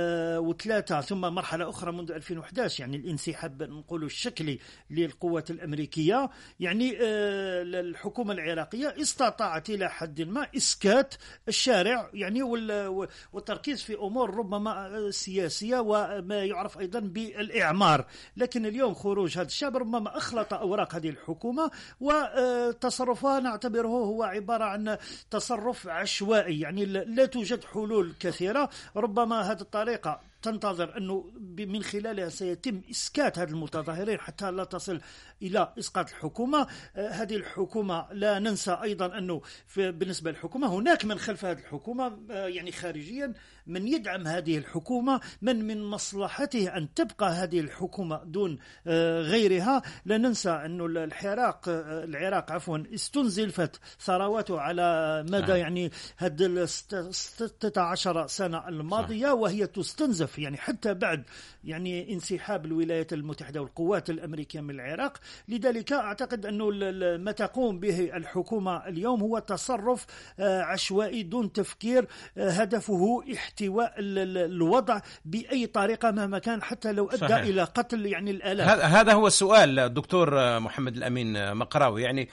2003 0.00 1.00
ثم 1.00 1.20
مرحلة 1.20 1.68
أخرى 1.68 1.92
منذ 1.92 2.12
2011 2.12 2.80
يعني 2.80 2.96
الانسحاب 2.96 3.62
نقول 3.62 4.04
الشكلي 4.04 4.58
للقوات 4.90 5.50
الأمريكية. 5.50 6.30
يعني 6.60 6.96
آه، 6.96 7.62
الحكومة 7.62 8.32
العراقية 8.32 8.94
استطاعت 9.00 9.70
إلى 9.70 9.90
حد 9.90 10.20
ما 10.22 10.46
إسكات 10.56 11.14
الشارع 11.48 12.10
يعني 12.14 12.42
والتركيز 13.32 13.82
في 13.82 13.94
أمور 13.94 14.34
ربما 14.34 15.10
سياسية 15.10 15.78
وما 15.78 16.44
يعرف 16.44 16.78
أيضا 16.78 17.00
بالإعمار. 17.00 18.06
لكن 18.36 18.66
اليوم 18.66 18.94
خروج 18.94 19.38
هذا 19.38 19.46
الشعب 19.46 19.76
ربما 19.76 20.16
أخلط 20.16 20.54
أوراق 20.54 20.94
هذه 20.94 21.08
الحكومة 21.08 21.70
وتصرفها 22.00 23.40
نعتبره 23.40 23.88
هو 23.88 24.22
عبارة 24.22 24.64
عن 24.64 24.96
تصرف 25.30 25.88
عشوائي. 25.88 26.60
يعني 26.60 26.84
لا 26.84 27.26
توجد 27.26 27.64
حلول 27.64 28.14
كثيرة. 28.20 28.70
ربما 28.96 29.52
هذه 29.90 29.94
الطريقة 29.96 30.29
تنتظر 30.42 30.96
أنه 30.96 31.30
من 31.58 31.82
خلالها 31.82 32.28
سيتم 32.28 32.80
إسكات 32.90 33.38
هذه 33.38 33.48
المتظاهرين 33.50 34.20
حتى 34.20 34.50
لا 34.50 34.64
تصل 34.64 35.00
إلى 35.42 35.72
إسقاط 35.78 36.08
الحكومة. 36.08 36.66
آه، 36.96 37.08
هذه 37.08 37.36
الحكومة 37.36 38.12
لا 38.12 38.38
ننسى 38.38 38.78
أيضا 38.82 39.18
أنه 39.18 39.40
بالنسبة 39.76 40.30
للحكومة 40.30 40.74
هناك 40.74 41.04
من 41.04 41.18
خلف 41.18 41.44
هذه 41.44 41.58
الحكومة 41.58 42.18
آه، 42.30 42.46
يعني 42.46 42.72
خارجيا 42.72 43.32
من 43.66 43.88
يدعم 43.88 44.26
هذه 44.26 44.58
الحكومة 44.58 45.20
من 45.42 45.66
من 45.66 45.84
مصلحته 45.84 46.76
أن 46.76 46.94
تبقى 46.94 47.30
هذه 47.30 47.60
الحكومة 47.60 48.24
دون 48.24 48.58
آه، 48.86 49.20
غيرها. 49.20 49.82
لا 50.04 50.18
ننسى 50.18 50.50
أنه 50.50 50.86
العراق 50.86 51.68
العراق 51.68 52.52
عفوا 52.52 52.78
استنزلفت 52.94 53.80
ثرواته 54.00 54.60
على 54.60 55.24
مدى 55.28 55.52
يعني 55.52 55.90
هذه 56.16 56.64
16 56.64 58.26
سنة 58.26 58.68
الماضية 58.68 59.32
وهي 59.32 59.66
تستنزف 59.66 60.29
هدف 60.30 60.38
يعني 60.38 60.56
حتى 60.56 60.94
بعد 60.94 61.22
يعني 61.64 62.12
انسحاب 62.12 62.66
الولايات 62.66 63.12
المتحدة 63.12 63.60
والقوات 63.60 64.10
الأمريكية 64.10 64.60
من 64.60 64.70
العراق. 64.70 65.18
لذلك 65.48 65.92
أعتقد 65.92 66.46
أنه 66.46 66.70
ما 67.16 67.32
تقوم 67.32 67.80
به 67.80 68.16
الحكومة 68.16 68.88
اليوم 68.88 69.20
هو 69.20 69.38
تصرف 69.38 70.06
آه، 70.40 70.62
عشوائي 70.62 71.22
دون 71.22 71.52
تفكير. 71.52 72.06
آه، 72.38 72.50
هدفه 72.50 73.22
احتواء 73.34 73.94
الوضع 73.98 75.00
بأي 75.24 75.66
طريقة 75.66 76.10
مهما 76.10 76.38
كان 76.38 76.62
حتى 76.62 76.92
لو 76.92 77.08
أدى 77.08 77.16
صحيح. 77.16 77.36
إلى 77.36 77.62
قتل 77.62 78.06
يعني 78.06 78.30
الآلاف 78.30 78.68
هذا 78.84 79.12
هو 79.12 79.26
السؤال 79.26 79.94
دكتور 79.94 80.60
محمد 80.60 80.96
الأمين 80.96 81.54
مقراوي. 81.54 82.02
يعني 82.02 82.28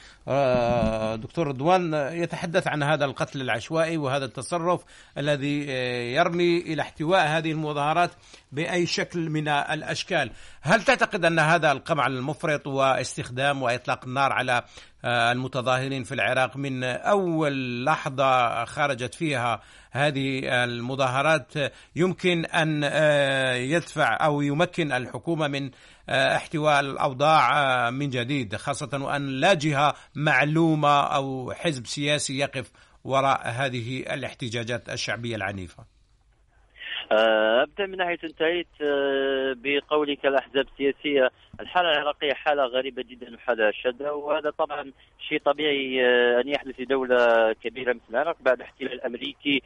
دكتور 1.18 1.48
رضوان 1.48 1.94
يتحدث 1.94 2.68
عن 2.68 2.84
هذا 2.84 3.06
القتل 3.06 3.42
العشوائي 3.42 3.98
وهذا 3.98 4.26
التصرف 4.26 4.84
الذي 5.18 5.68
يرمي 6.14 6.58
إلى 6.58 6.82
احتواء 6.82 7.28
هذه 7.28 7.52
المظاهرات 7.52 7.87
بأي 8.52 8.86
شكل 8.86 9.30
من 9.30 9.48
الأشكال. 9.48 10.32
هل 10.62 10.84
تعتقد 10.84 11.26
أن 11.26 11.40
هذا 11.40 11.72
القمع 11.72 12.08
المفرط 12.08 12.68
واستخدام 12.68 13.62
وإطلاق 13.62 14.06
النار 14.06 14.34
على 14.34 14.64
آه، 15.06 15.32
المتظاهرين 15.32 16.04
في 16.04 16.14
العراق 16.14 16.58
من 16.58 16.84
أول 16.84 17.86
لحظة 17.86 18.66
خرجت 18.66 19.16
فيها 19.16 19.62
هذه 19.92 20.42
المظاهرات 20.64 21.54
يمكن 21.96 22.46
أن 22.46 22.82
آه، 22.84 23.54
يدفع 23.54 24.26
أو 24.26 24.42
يمكن 24.42 24.92
الحكومة 24.92 25.48
من 25.48 25.72
آه، 26.10 26.36
احتواء 26.36 26.80
الأوضاع 26.80 27.90
من 27.90 28.10
جديد 28.10 28.56
خاصة 28.56 28.90
وأن 28.94 29.28
لا 29.28 29.54
جهة 29.54 29.96
معلومة 30.16 31.02
أو 31.02 31.54
حزب 31.54 31.88
سياسي 31.88 32.38
يقف 32.38 32.72
وراء 33.04 33.50
هذه 33.50 34.00
الاحتجاجات 34.00 34.90
الشعبية 34.90 35.36
العنيفة؟ 35.36 35.80
آه، 35.80 35.97
أبدأ 37.12 37.86
من 37.86 37.98
ناحية 37.98 38.20
انتهيت 38.24 38.68
آه، 38.82 39.56
بقولك 39.58 40.26
الأحزاب 40.26 40.66
السياسية 40.74 41.30
الحالة 41.60 41.92
العراقية 41.92 42.34
حالة 42.34 42.64
غريبة 42.66 43.04
جدا 43.10 43.36
وحالة 43.36 43.72
شاذة 43.72 44.12
وهذا 44.12 44.50
طبعا 44.50 44.92
شيء 45.30 45.40
طبيعي 45.46 46.06
آه، 46.06 46.42
أن 46.42 46.48
يحدث 46.48 46.76
في 46.76 46.86
دولة 46.86 47.54
كبيرة 47.64 47.94
مثل 47.94 48.04
العراق 48.10 48.38
بعد 48.42 48.58
الاحتلال 48.58 48.94
الأمريكي. 48.94 49.62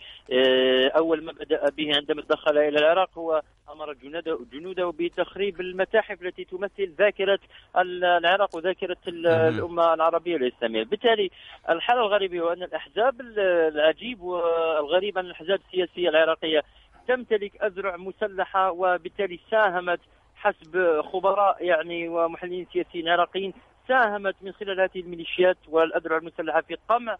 أول 0.98 1.24
ما 1.24 1.32
بدأ 1.32 1.70
به 1.78 1.96
عندما 1.96 2.22
دخل 2.30 2.58
إلى 2.58 2.80
العراق 2.80 3.10
هو 3.18 3.42
أمر 3.72 3.94
جنوده 3.94 4.40
جنوده 4.54 4.94
بتخريب 5.00 5.62
المتاحف 5.62 6.22
التي 6.22 6.44
تمثل 6.44 6.94
ذاكرة 7.00 7.40
العراق 7.78 8.56
وذاكرة 8.56 8.98
الأمة 9.08 9.94
العربية 9.94 10.36
الإسلامية، 10.36 10.84
بالتالي 10.84 11.32
الحالة 11.70 12.02
الغريبة 12.02 12.40
هو 12.40 12.54
أن 12.54 12.64
الأحزاب 12.64 13.22
العجيب 13.22 14.22
والغريب 14.22 15.18
أن 15.18 15.26
الأحزاب 15.26 15.60
السياسية 15.68 16.10
العراقية 16.10 16.64
تمتلك 17.12 17.64
أذرع 17.64 17.98
مسلحة 17.98 18.72
وبالتالي 18.72 19.40
ساهمت 19.52 20.00
حسب 20.36 21.02
خبراء 21.02 21.66
يعني 21.66 22.10
ومحللين 22.10 22.68
سياسيين 22.74 23.10
عراقيين 23.10 23.54
ساهمت 23.88 24.36
من 24.42 24.52
خلال 24.52 24.82
هذه 24.82 25.00
الميليشيات 25.00 25.58
والأذرع 25.70 26.18
المسلحة 26.18 26.62
في 26.62 26.78
قمع 26.90 27.18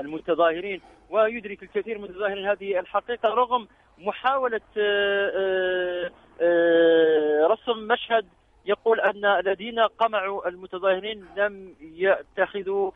المتظاهرين. 0.00 0.80
ويدرك 1.10 1.62
الكثير 1.62 1.98
من 1.98 2.04
المتظاهرين 2.04 2.46
هذه 2.46 2.78
الحقيقة 2.78 3.28
رغم 3.28 3.68
محاولة 3.98 4.60
آه، 4.78 5.32
آه، 5.34 6.10
آه، 6.40 7.46
رسم 7.46 7.78
مشهد 7.86 8.26
يقول 8.66 9.00
أن 9.00 9.24
الذين 9.24 9.80
قمعوا 9.80 10.48
المتظاهرين 10.48 11.24
لم 11.36 11.74
يتخذوا 11.80 12.90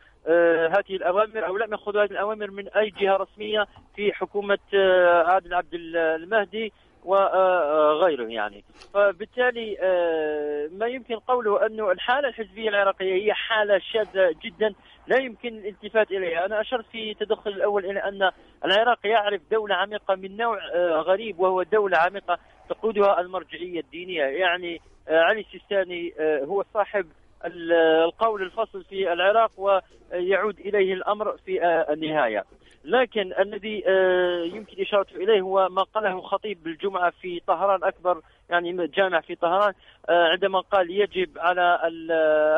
هذه 0.67 0.95
الأوامر 0.95 1.47
أو 1.47 1.57
لم 1.57 1.71
يأخذوا 1.71 2.03
هذه 2.03 2.11
الأوامر 2.11 2.51
من 2.51 2.67
أي 2.67 2.89
جهة 2.89 3.15
رسمية 3.17 3.65
في 3.95 4.13
حكومة 4.13 4.57
آه، 4.73 5.23
عادل 5.23 5.53
عبد 5.53 5.73
المهدي 5.73 6.73
وغيره 7.03 8.27
يعني. 8.27 8.63
فبالتالي 8.93 9.77
آه، 9.79 10.69
ما 10.71 10.87
يمكن 10.87 11.15
قوله 11.15 11.65
أنه 11.65 11.91
الحالة 11.91 12.27
الحزبية 12.27 12.69
العراقية 12.69 13.13
هي 13.13 13.33
حالة 13.33 13.79
شاذة 13.93 14.35
جدا 14.43 14.73
لا 15.07 15.17
يمكن 15.17 15.49
الالتفات 15.49 16.11
إليها. 16.11 16.45
أنا 16.45 16.61
أشرت 16.61 16.85
في 16.91 17.11
التدخل 17.11 17.51
الأول 17.51 17.85
إلى 17.85 17.99
أن 17.99 18.31
العراق 18.65 18.99
يعرف 19.05 19.41
دولة 19.51 19.75
عميقة 19.75 20.15
من 20.15 20.37
نوع 20.37 20.57
غريب 21.01 21.39
وهو 21.39 21.63
دولة 21.63 21.97
عميقة 21.97 22.37
تقودها 22.69 23.21
المرجعية 23.21 23.79
الدينية. 23.79 24.23
يعني 24.23 24.81
علي 25.07 25.39
السيستاني 25.39 26.13
هو 26.19 26.63
صاحب 26.73 27.05
القول 27.45 28.41
الفصل 28.41 28.83
في 28.83 29.13
العراق 29.13 29.51
ويعود 29.57 30.59
إليه 30.59 30.93
الأمر 30.93 31.37
في 31.45 31.65
النهاية. 31.93 32.45
لكن 32.85 33.33
الذي 33.39 33.83
آه، 33.87 34.43
يمكن 34.43 34.81
إشارته 34.81 35.15
إليه 35.15 35.41
هو 35.41 35.69
ما 35.69 35.83
قاله 35.83 36.21
خطيب 36.21 36.63
بالجمعة 36.63 37.13
في 37.21 37.41
طهران 37.47 37.83
أكبر 37.83 38.21
يعني 38.49 38.87
جامع 38.87 39.21
في 39.21 39.35
طهران 39.35 39.73
آه، 40.09 40.27
عندما 40.27 40.59
قال 40.59 40.91
يجب 40.91 41.37
على 41.37 41.79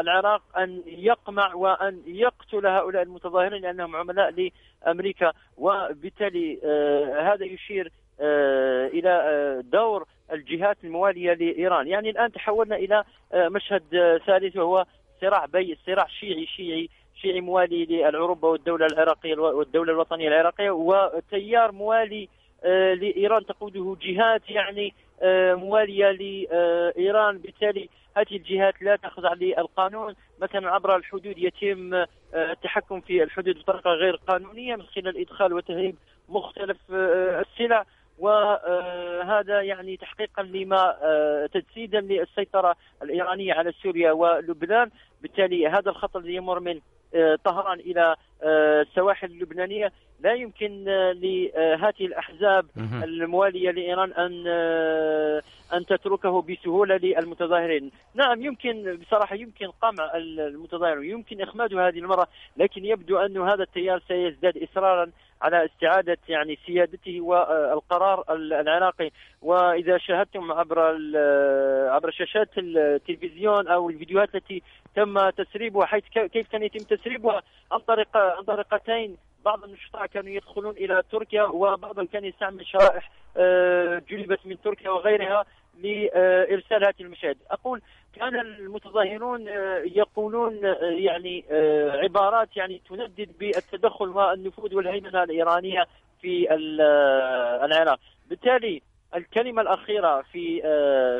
العراق 0.01 0.41
أن 0.57 0.81
يقمع 0.85 1.53
وأن 1.53 2.01
يقتل 2.05 2.67
هؤلاء 2.67 3.03
المتظاهرين 3.03 3.61
لأنهم 3.61 3.95
عملاء 3.95 4.51
لأمريكا 4.85 5.33
وبالتالي 5.57 6.59
آه، 6.65 7.33
هذا 7.33 7.45
يشير 7.45 7.91
إلى 8.93 9.61
دور 9.65 10.05
الجهات 10.31 10.77
الموالية 10.83 11.33
لإيران، 11.33 11.87
يعني 11.87 12.09
الآن 12.09 12.31
تحولنا 12.31 12.75
إلى 12.75 13.03
آه، 13.33 13.49
مشهد 13.49 13.95
آه، 13.95 14.17
ثالث 14.17 14.55
وهو 14.55 14.85
صراع 15.21 15.45
بي 15.45 15.77
صراع 15.85 16.07
شيعي 16.07 16.45
شيعي 16.45 16.89
شيعي 17.21 17.41
موالي 17.41 17.85
للعروبه 17.85 18.47
والدولة 18.47 18.85
العراقية 18.85 19.35
والدولة 19.35 19.93
الوطنية 19.93 20.27
العراقية 20.27 20.69
وتيار 20.69 21.71
موالي 21.71 22.29
آه، 22.63 22.93
لإيران 22.93 23.45
تقوده 23.45 23.97
جهات 24.01 24.41
يعني 24.49 24.93
موالية 25.53 26.11
لإيران. 26.11 27.37
بالتالي 27.37 27.89
هذه 28.17 28.35
الجهات 28.35 28.81
لا 28.81 28.95
تخضع 28.95 29.33
للقانون. 29.33 30.15
مثلا 30.41 30.71
عبر 30.71 30.95
الحدود 30.95 31.37
يتم 31.37 32.05
التحكم 32.33 33.01
في 33.01 33.23
الحدود 33.23 33.57
بطريقة 33.57 33.89
غير 33.89 34.15
قانونية 34.27 34.75
من 34.75 34.83
خلال 34.83 35.21
إدخال 35.21 35.53
وتهريب 35.53 35.95
مختلف 36.29 36.77
السلع. 36.91 37.85
وهذا 38.17 39.61
يعني 39.61 39.97
تحقيقا 39.97 40.43
لما 40.43 40.97
آه، 41.03 41.49
تجسيدا 41.53 42.01
للسيطرة 42.01 42.75
الإيرانية 43.03 43.53
على 43.53 43.71
سوريا 43.83 44.11
ولبنان. 44.11 44.89
بالتالي 45.21 45.67
هذا 45.67 45.89
الخط 45.89 46.17
الذي 46.17 46.35
يمر 46.35 46.59
من 46.59 46.79
آه، 47.15 47.37
طهران 47.43 47.79
إلى 47.79 48.15
آه، 48.43 48.81
السواحل 48.81 49.27
اللبنانية 49.27 49.91
لا 50.19 50.33
يمكن 50.33 50.83
لهذه 51.13 52.05
الأحزاب 52.05 52.65
الموالية 53.03 53.71
لإيران 53.71 54.13
أن 54.13 54.47
أن 55.73 55.85
تتركه 55.85 56.41
بسهولة 56.41 56.97
للمتظاهرين، 56.97 57.91
نعم 58.15 58.41
يمكن 58.41 58.97
بصراحة 59.01 59.35
يمكن 59.35 59.67
قمع 59.67 60.11
المتظاهرين 60.15 61.11
يمكن 61.11 61.41
اخماده 61.41 61.87
هذه 61.87 61.99
المرة، 61.99 62.27
لكن 62.57 62.85
يبدو 62.85 63.17
أن 63.17 63.37
هذا 63.37 63.63
التيار 63.63 64.01
سيزداد 64.07 64.57
إصرارا 64.57 65.11
على 65.41 65.65
استعادة 65.65 66.17
يعني 66.29 66.59
سيادته 66.65 67.21
والقرار 67.21 68.23
العراقي. 68.29 69.11
وإذا 69.41 69.97
شاهدتم 69.97 70.51
عبر 70.51 70.79
عبر 71.89 72.11
شاشات 72.11 72.49
التلفزيون 72.57 73.67
أو 73.67 73.89
الفيديوهات 73.89 74.35
التي 74.35 74.63
تم 74.95 75.29
تسريبها 75.29 75.85
حيث 75.85 76.03
كيف 76.13 76.51
كان 76.51 76.63
يتم 76.63 76.95
تسريبها 76.95 77.41
عن 77.71 77.79
طريق 77.79 78.17
عن 78.17 78.43
طريقتين 78.43 79.17
بعض 79.45 79.63
النشطاء 79.63 80.05
كانوا 80.05 80.29
يدخلون 80.29 80.71
إلى 80.77 81.03
تركيا 81.11 81.43
وبعضهم 81.43 82.05
كان 82.05 82.25
يستعمل 82.25 82.65
شرائح 82.67 83.11
آه، 83.37 84.01
جلبت 84.09 84.39
من 84.45 84.61
تركيا 84.61 84.89
وغيرها 84.89 85.45
لإرسال 85.83 86.83
هذه 86.85 87.01
المشاهد، 87.01 87.37
أقول 87.51 87.81
كان 88.17 88.39
المتظاهرون 88.39 89.47
آه، 89.49 89.77
يقولون 89.77 90.65
آه، 90.65 90.75
يعني 90.81 91.45
عبارات 92.03 92.57
يعني 92.57 92.81
تندد 92.89 93.29
بالتدخل 93.39 94.09
والنفوذ 94.09 94.75
والهيمنة 94.75 95.23
الإيرانية 95.23 95.85
في 96.21 96.53
العراق، 97.65 97.99
بالتالي 98.29 98.81
الكلمة 99.15 99.61
الأخيرة 99.61 100.21
في 100.21 100.61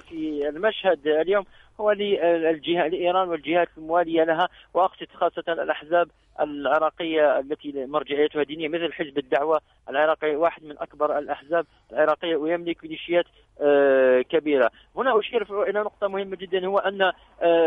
في 0.09 0.49
المشهد 0.49 1.07
اليوم 1.07 1.45
هو 1.81 1.91
للجهه 1.91 2.87
لإيران 2.87 3.29
والجهات 3.29 3.69
الموالية 3.77 4.23
لها 4.23 4.49
وأقصد 4.73 5.07
خاصة 5.13 5.43
الأحزاب 5.47 6.07
العراقية 6.39 7.39
التي 7.39 7.85
مرجعيتها 7.85 8.43
دينية 8.43 8.67
مثل 8.67 8.93
حزب 8.93 9.17
الدعوة 9.17 9.61
العراقي 9.89 10.35
واحد 10.35 10.63
من 10.63 10.77
أكبر 10.79 11.17
الأحزاب 11.17 11.65
العراقية 11.91 12.35
ويملك 12.35 12.83
ميليشيات 12.83 13.25
آه، 13.61 14.21
كبيرة. 14.21 14.71
هنا 14.95 15.19
أشير 15.19 15.63
إلى 15.69 15.79
نقطة 15.79 16.07
مهمة 16.07 16.35
جدا 16.35 16.65
هو 16.65 16.77
أن 16.77 17.01
آه، 17.01 17.13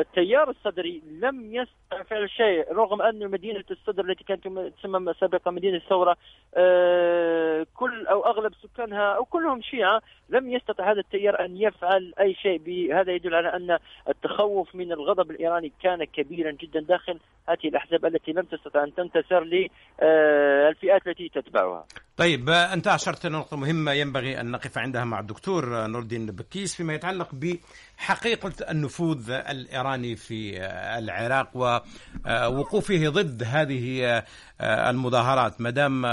التيار 0.00 0.50
الصدري 0.50 1.02
لم 1.22 1.54
يستطع 1.54 2.02
فعل 2.10 2.30
شيء 2.30 2.72
رغم 2.72 3.02
أن 3.02 3.30
مدينة 3.30 3.64
الصدر 3.70 4.04
التي 4.04 4.24
كانت 4.24 4.48
تسمى 4.78 5.14
سابقا 5.20 5.50
مدينة 5.50 5.76
الثورة 5.76 6.16
آه، 6.54 7.66
كل 7.74 8.06
اغلب 8.06 8.40
أغلب 8.40 8.52
سكانها 8.62 9.16
أو 9.16 9.24
كلهم 9.24 9.62
شيعة 9.62 10.02
لم 10.28 10.50
يستطع 10.50 10.92
هذا 10.92 11.00
التيار 11.00 11.44
أن 11.44 11.56
يفعل 11.56 12.14
أي 12.20 12.34
شيء 12.34 12.60
هذا 13.00 13.12
يدل 13.12 13.34
على 13.34 13.48
أن 13.48 13.78
التخوف 14.08 14.74
من 14.74 14.92
الغضب 14.92 15.30
الإيراني 15.30 15.72
كان 15.82 16.04
كبيرا 16.04 16.50
جدا 16.50 16.80
داخل 16.80 17.18
هذه 17.48 17.68
الأحزاب 17.68 18.06
التي 18.06 18.32
لم 18.32 18.42
تستطع 18.42 18.84
أن 18.84 18.94
تنتصر 18.94 19.44
للفئات 19.44 21.06
التي 21.06 21.28
تتبعها. 21.28 21.84
طيب 22.16 22.48
أنت 22.48 22.86
أشرت 22.86 23.26
نقطة 23.26 23.56
مهمة 23.56 23.92
ينبغي 23.92 24.40
أن 24.40 24.50
نقف 24.50 24.78
عندها 24.78 25.04
مع 25.04 25.20
الدكتور 25.20 25.79
نور 25.86 26.02
الدين 26.02 26.26
بكيس 26.26 26.74
فيما 26.74 26.94
يتعلق 26.94 27.28
بحقيقة 27.32 28.52
النفوذ 28.70 29.30
الإيراني 29.30 30.16
في 30.16 30.60
العراق 30.98 31.50
ووقوفه 31.56 33.08
ضد 33.08 33.42
هذه 33.46 34.22
المظاهرات. 34.60 35.60
دام 35.70 36.06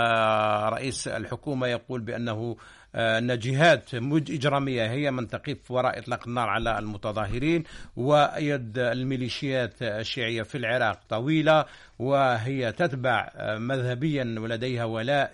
رئيس 0.74 1.08
الحكومة 1.08 1.68
يقول 1.68 2.02
بأنه 2.02 2.58
أن 2.98 3.40
جهات 3.40 3.94
إجرامية 4.30 4.92
هي 4.92 5.12
من 5.12 5.28
تقف 5.28 5.72
وراء 5.72 6.00
إطلاق 6.00 6.28
النار 6.28 6.50
على 6.50 6.80
المتظاهرين 6.80 7.64
ويد 7.96 8.78
الميليشيات 8.78 9.82
الشيعية 9.82 10.44
في 10.44 10.58
العراق 10.58 11.00
طويلة 11.10 11.66
وهي 12.00 12.72
تتبع 12.72 13.30
مذهبيا 13.40 14.36
ولديها 14.40 14.86
ولاء 14.86 15.32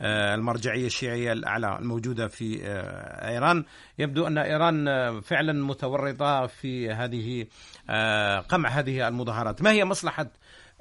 للمرجعية 0.00 0.86
الشيعية 0.86 1.32
الأعلى 1.32 1.78
الموجودة 1.78 2.28
في 2.28 2.60
إيران. 3.28 3.64
يبدو 3.98 4.26
أن 4.26 4.38
إيران 4.38 4.86
فعلا 5.20 5.52
متورطة 5.52 6.46
في 6.46 6.90
هذه 6.90 7.46
قمع 8.48 8.68
هذه 8.68 9.08
المظاهرات. 9.08 9.62
ما 9.62 9.70
هي 9.70 9.84
مصلحة 9.84 10.26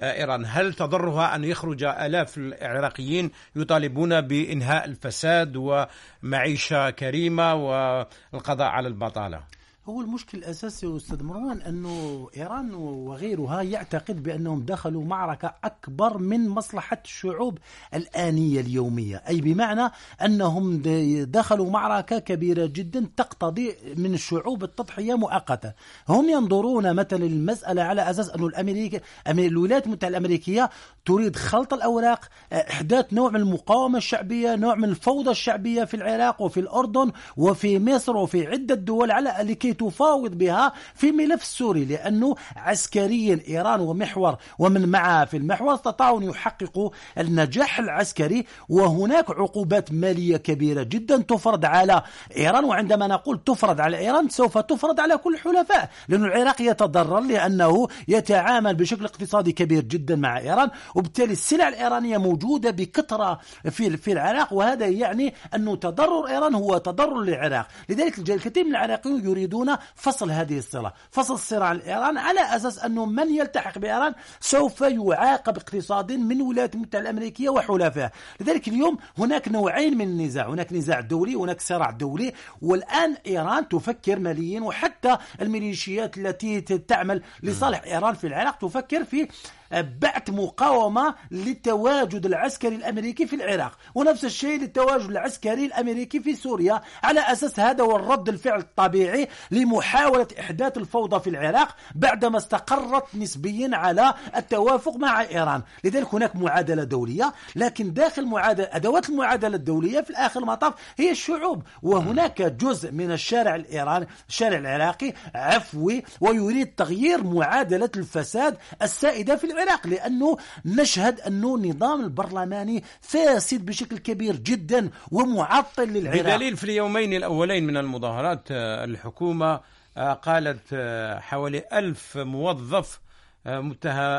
إيران. 0.03 0.43
هل 0.47 0.73
تضرها 0.73 1.35
أن 1.35 1.43
يخرج 1.43 1.83
آلاف 1.83 2.37
العراقيين 2.37 3.31
يطالبون 3.55 4.21
بإنهاء 4.21 4.85
الفساد 4.85 5.55
ومعيشة 5.55 6.89
كريمة 6.89 7.53
والقضاء 7.53 8.67
على 8.67 8.87
البطالة؟ 8.87 9.43
هو 9.89 10.01
المشكل 10.01 10.37
الأساسي 10.37 10.95
أستاذ 10.95 11.23
مروان 11.23 11.61
أنه 11.61 12.27
إيران 12.37 12.73
وغيرها 12.73 13.61
يعتقد 13.61 14.23
بأنهم 14.23 14.61
دخلوا 14.61 15.03
معركة 15.03 15.53
أكبر 15.63 16.17
من 16.17 16.49
مصلحة 16.49 17.01
الشعوب 17.05 17.57
الآنية 17.93 18.59
اليومية، 18.59 19.23
أي 19.27 19.41
بمعنى 19.41 19.91
أنهم 20.25 20.81
دخلوا 21.25 21.69
معركة 21.69 22.19
كبيرة 22.19 22.65
جدا 22.65 23.09
تقتضي 23.17 23.75
من 23.97 24.13
الشعوب 24.13 24.63
التضحية 24.63 25.15
مؤقته، 25.15 25.73
هم 26.09 26.29
ينظرون 26.29 26.93
مثلا 26.93 27.25
المساله 27.25 27.83
على 27.83 28.09
أساس 28.09 28.29
أنه 28.29 28.47
الامريكا 28.47 28.99
الولايات 29.27 29.85
المتحدة 29.85 30.07
الأمريكية 30.07 30.69
تريد 31.05 31.35
خلط 31.35 31.73
الأوراق، 31.73 32.25
إحداث 32.53 33.13
نوع 33.13 33.29
من 33.29 33.39
المقاومة 33.39 33.97
الشعبية، 33.97 34.55
نوع 34.55 34.75
من 34.75 34.89
الفوضى 34.89 35.31
الشعبية 35.31 35.83
في 35.83 35.93
العراق 35.93 36.41
وفي 36.41 36.59
الأردن 36.59 37.11
وفي 37.37 37.79
مصر 37.79 38.17
وفي 38.17 38.47
عدة 38.47 38.75
دول 38.75 39.11
على 39.11 39.35
لكي 39.39 39.71
تفاوض 39.81 40.37
بها 40.37 40.73
في 40.95 41.11
ملف 41.11 41.43
سوري 41.43 41.85
لأنه 41.85 42.35
عسكريا 42.55 43.39
إيران 43.47 43.79
ومحور 43.79 44.35
ومن 44.59 44.89
معها 44.89 45.25
في 45.25 45.37
المحور 45.37 45.73
استطاعوا 45.73 46.19
أن 46.19 46.23
يحققوا 46.23 46.89
النجاح 47.17 47.79
العسكري 47.79 48.45
وهناك 48.69 49.31
عقوبات 49.31 49.91
مالية 49.91 50.37
كبيرة 50.37 50.83
جدا 50.83 51.17
تفرض 51.17 51.65
على 51.65 52.03
إيران 52.37 52.65
وعندما 52.65 53.07
نقول 53.07 53.39
تفرض 53.45 53.81
على 53.81 53.97
إيران 53.97 54.29
سوف 54.29 54.57
تفرض 54.57 54.99
على 54.99 55.17
كل 55.17 55.33
الحلفاء 55.33 55.89
لأن 56.09 56.25
العراق 56.25 56.61
يتضرر 56.61 57.19
لأنه 57.19 57.87
يتعامل 58.07 58.75
بشكل 58.75 59.05
اقتصادي 59.05 59.51
كبير 59.51 59.83
جدا 59.83 60.15
مع 60.15 60.37
إيران 60.37 60.69
وبالتالي 60.95 61.33
السلع 61.33 61.67
الإيرانية 61.67 62.17
موجودة 62.17 62.71
بكثرة 62.71 63.39
في 63.69 63.97
في 63.97 64.11
العراق 64.11 64.53
وهذا 64.53 64.85
يعني 64.87 65.33
أنه 65.55 65.75
تضرر 65.75 66.27
إيران 66.27 66.55
هو 66.55 66.77
تضرر 66.77 67.21
للعراق. 67.21 67.67
لذلك 67.89 68.19
الكثير 68.19 68.63
من 68.63 68.71
العراقيين 68.71 69.25
يريدون 69.25 69.60
يريدون 69.61 69.77
فصل 69.95 70.31
هذه 70.31 70.57
الصلة 70.57 70.91
فصل 71.11 71.33
الصراع 71.33 71.67
عن 71.67 71.79
إيران 71.79 72.17
على 72.17 72.55
أساس 72.55 72.79
أنه 72.79 73.05
من 73.05 73.35
يلتحق 73.35 73.77
بإيران 73.77 74.13
سوف 74.39 74.81
يعاقب 74.81 75.57
اقتصاديا 75.57 76.17
من 76.17 76.35
الولايات 76.35 76.75
المتحدة 76.75 76.99
الأمريكية 76.99 77.49
وحلفائها 77.49 78.11
لذلك 78.39 78.67
اليوم 78.67 78.97
هناك 79.17 79.47
نوعين 79.47 79.97
من 79.97 80.05
النزاع. 80.05 80.49
هناك 80.49 80.73
نزاع 80.73 80.99
دولي 80.99 81.35
وهناك 81.35 81.61
صراع 81.61 81.89
دولي. 81.91 82.33
والآن 82.61 83.17
إيران 83.27 83.67
تفكر 83.67 84.19
ماليا 84.19 84.61
وحتى 84.61 85.17
الميليشيات 85.41 86.17
التي 86.17 86.61
تعمل 86.61 87.21
لصالح 87.43 87.83
إيران 87.83 88.13
في 88.13 88.27
العراق 88.27 88.57
تفكر 88.57 89.03
في 89.03 89.27
بعث 89.73 90.29
مقاومة 90.29 91.15
للتواجد 91.31 92.25
العسكري 92.25 92.75
الأمريكي 92.75 93.25
في 93.27 93.35
العراق 93.35 93.77
ونفس 93.95 94.25
الشيء 94.25 94.59
للتواجد 94.59 95.09
العسكري 95.09 95.65
الأمريكي 95.65 96.19
في 96.19 96.35
سوريا 96.35 96.81
على 97.03 97.19
أساس 97.19 97.59
هذا 97.59 97.83
هو 97.83 97.95
الرد 97.95 98.29
الفعل 98.29 98.59
الطبيعي 98.59 99.27
لمحاولة 99.51 100.27
إحداث 100.39 100.77
الفوضى 100.77 101.19
في 101.19 101.29
العراق 101.29 101.75
بعدما 101.95 102.37
استقرت 102.37 103.15
نسبيا 103.15 103.69
على 103.73 104.13
التوافق 104.35 104.95
مع 104.95 105.21
إيران. 105.21 105.61
لذلك 105.83 106.13
هناك 106.13 106.35
معادلة 106.35 106.83
دولية 106.83 107.33
لكن 107.55 107.93
داخل 107.93 108.25
معادلة 108.25 108.69
أدوات 108.71 109.09
المعادلة 109.09 109.55
الدولية 109.55 110.01
في 110.01 110.09
الآخر 110.09 110.39
المطاف 110.39 110.73
هي 110.97 111.11
الشعوب 111.11 111.63
وهناك 111.83 112.41
جزء 112.41 112.91
من 112.91 113.11
الشارع 113.11 113.55
الإيراني 113.55 114.07
الشارع 114.29 114.57
العراقي 114.57 115.13
عفوي 115.35 116.03
ويريد 116.21 116.67
تغيير 116.75 117.23
معادلة 117.23 117.89
الفساد 117.97 118.57
السائدة 118.81 119.35
في 119.35 119.43
العراق. 119.43 119.60
العراق 119.63 119.87
لأنه 119.87 120.37
نشهد 120.65 121.19
أنه 121.19 121.55
النظام 121.55 122.01
البرلماني 122.01 122.83
فاسد 123.01 123.65
بشكل 123.65 123.97
كبير 123.97 124.35
جدا 124.35 124.89
ومعطل 125.11 125.87
للعراق. 125.87 126.21
بدليل 126.21 126.57
في 126.57 126.63
اليومين 126.63 127.13
الأولين 127.13 127.67
من 127.67 127.77
المظاهرات 127.77 128.47
آه، 128.51 128.83
الحكومة 128.83 129.59
آه، 129.97 130.13
قالت 130.13 130.67
آه، 130.73 131.19
حوالي 131.19 131.63
ألف 131.73 132.17
موظف 132.17 132.99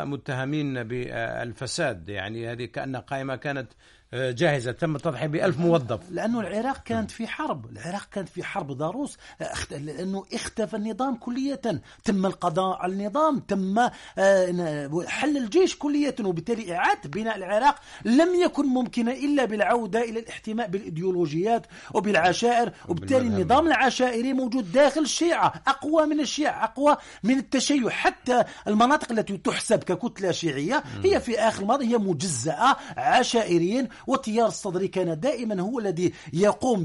متهمين 0.04 0.82
بالفساد. 0.82 2.08
يعني 2.08 2.52
هذه 2.52 2.64
كأن 2.64 2.96
قائمة 2.96 3.36
كانت 3.36 3.68
جاهزة. 4.14 4.72
تم 4.72 4.96
التضحية 4.96 5.26
بألف 5.26 5.58
موظف. 5.58 6.00
لأنه 6.10 6.40
العراق 6.40 6.82
كانت 6.82 7.10
في 7.10 7.26
حرب. 7.26 7.66
العراق 7.70 8.08
كانت 8.12 8.28
في 8.28 8.44
حرب 8.44 8.72
ضروس 8.72 9.16
لأنه 9.70 10.24
اختفى 10.32 10.76
النظام 10.76 11.16
كلية. 11.16 11.60
تم 12.04 12.26
القضاء 12.26 12.76
على 12.76 12.92
النظام 12.92 13.38
تم 13.38 13.78
آه، 14.18 15.04
حل 15.06 15.36
الجيش 15.36 15.76
كلية. 15.76 16.14
وبالتالي 16.20 16.76
إعادة 16.76 17.08
بناء 17.08 17.36
العراق 17.36 17.74
لم 18.04 18.42
يكن 18.44 18.66
ممكنة 18.66 19.12
إلا 19.12 19.44
بالعودة 19.44 20.00
إلى 20.00 20.20
الاحتماء 20.20 20.68
بالإيديولوجيات 20.68 21.66
وبالعشائر. 21.94 22.72
وبالتالي 22.88 23.26
النظام 23.26 23.66
العشائري 23.66 24.32
موجود 24.32 24.72
داخل 24.72 25.00
الشيعة 25.00 25.52
أقوى 25.66 26.06
من 26.06 26.20
الشيعة 26.20 26.64
أقوى 26.64 26.96
من 27.22 27.38
التشيع. 27.38 27.88
حتى 27.88 28.44
المناطق 28.68 29.12
التي 29.12 29.36
تحسب 29.36 29.84
ككتلة 29.84 30.32
شيعية 30.32 30.82
هي 31.04 31.20
في 31.20 31.38
آخر 31.40 31.62
الماضي 31.62 31.86
هي 31.92 31.98
مجزأة. 31.98 32.76
عشائريا 32.96 33.88
والتيار 34.06 34.46
الصدري 34.48 34.88
كان 34.88 35.20
دائما 35.20 35.60
هو 35.62 35.78
الذي 35.78 36.12
يقوم 36.32 36.84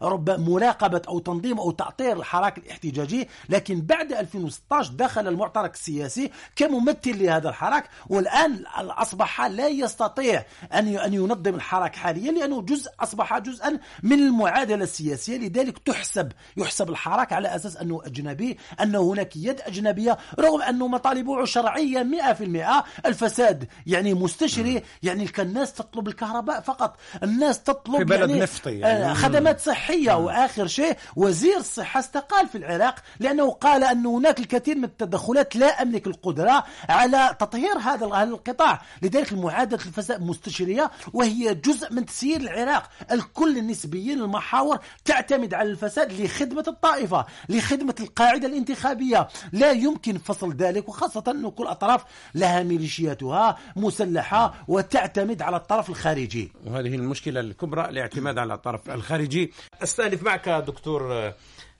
بمراقبة 0.00 1.02
أو 1.08 1.18
تنظيم 1.18 1.58
أو 1.58 1.70
تأطير 1.70 2.16
الحراك 2.16 2.58
الاحتجاجي. 2.58 3.28
لكن 3.48 3.80
بعد 3.80 4.12
2016 4.12 4.92
دخل 4.92 5.28
المعترك 5.28 5.74
السياسي 5.74 6.30
كممثل 6.56 7.22
لهذا 7.24 7.48
الحراك 7.48 7.88
والآن 8.08 8.64
أصبح 8.76 9.40
لا 9.40 9.68
يستطيع 9.68 10.44
أن 10.72 10.96
أن 10.96 11.14
ينظم 11.14 11.54
الحراك 11.54 11.96
حاليا 11.96 12.32
لأنه 12.32 12.62
جزء 12.62 12.90
أصبح 13.00 13.38
جزءا 13.38 13.78
من 14.02 14.18
المعادلة 14.18 14.84
السياسية. 14.84 15.36
لذلك 15.38 15.78
تحسب 15.78 16.32
يحسب 16.56 16.90
الحراك 16.90 17.32
على 17.32 17.56
أساس 17.56 17.76
أنه 17.76 18.00
أجنبي 18.04 18.58
أن 18.80 18.96
هناك 18.96 19.36
يد 19.36 19.60
أجنبية 19.60 20.18
رغم 20.40 20.62
أنه 20.62 20.88
مطالبه 20.88 21.44
شرعية 21.44 22.02
100% 22.02 22.84
الفساد 23.06 23.68
يعني 23.86 24.14
مستشري 24.14 24.82
يعني 25.02 25.26
كان 25.26 25.46
الناس 25.46 25.72
تطلب 25.72 26.08
الكهرباء. 26.08 26.55
فقط. 26.60 26.96
الناس 27.22 27.62
تطلب 27.62 27.98
في 27.98 28.04
بلد 28.04 28.30
يعني 28.30 28.40
نفطي 28.40 28.78
يعني. 28.78 29.10
آه، 29.10 29.14
خدمات 29.14 29.60
صحية 29.60 30.12
وآخر 30.12 30.66
شيء. 30.66 30.96
وزير 31.16 31.56
الصحة 31.56 32.00
استقال 32.00 32.48
في 32.48 32.58
العراق 32.58 32.94
لأنه 33.20 33.50
قال 33.50 33.84
أن 33.84 34.06
هناك 34.06 34.40
الكثير 34.40 34.76
من 34.76 34.84
التدخلات 34.84 35.56
لا 35.56 35.82
أملك 35.82 36.06
القدرة 36.06 36.64
على 36.88 37.36
تطهير 37.40 37.78
هذا 37.78 38.04
القطاع. 38.06 38.82
لذلك 39.02 39.32
المعادلة 39.32 39.80
الفساد 39.86 40.22
مستشرية 40.22 40.90
وهي 41.12 41.54
جزء 41.54 41.92
من 41.92 42.06
تسيير 42.06 42.40
العراق. 42.40 42.90
الكل 43.12 43.66
نسبيا 43.66 44.14
المحاور 44.14 44.78
تعتمد 45.04 45.54
على 45.54 45.70
الفساد 45.70 46.20
لخدمة 46.20 46.64
الطائفة 46.68 47.26
لخدمة 47.48 47.94
القاعدة 48.00 48.46
الانتخابية. 48.46 49.28
لا 49.52 49.72
يمكن 49.72 50.18
فصل 50.18 50.56
ذلك 50.56 50.88
وخاصة 50.88 51.24
أن 51.28 51.50
كل 51.50 51.66
أطراف 51.66 52.04
لها 52.34 52.62
ميليشياتها 52.62 53.58
مسلحة 53.76 54.54
وتعتمد 54.68 55.42
على 55.42 55.56
الطرف 55.56 55.90
الخارجي. 55.90 56.45
وهذه 56.64 56.94
المشكلة 56.94 57.40
الكبرى 57.40 57.88
الاعتماد 57.88 58.38
على 58.38 58.54
الطرف 58.54 58.90
الخارجي. 58.90 59.52
أستأنف 59.82 60.22
معك 60.22 60.48
دكتور 60.48 61.32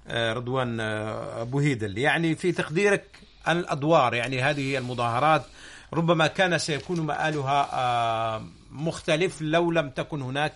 آه، 0.08 0.32
رضوان 0.32 0.80
آه، 0.80 1.42
أبو 1.42 1.58
هيدل. 1.58 1.98
يعني 1.98 2.34
في 2.34 2.52
تقديرك 2.52 3.04
الأدوار 3.48 4.14
يعني 4.14 4.42
هذه 4.42 4.78
المظاهرات 4.78 5.42
ربما 5.92 6.26
كان 6.26 6.58
سيكون 6.58 7.00
مآلها 7.00 7.68
آه، 7.72 8.44
مختلف 8.70 9.42
لو 9.42 9.70
لم 9.70 9.90
تكن 9.90 10.22
هناك 10.22 10.52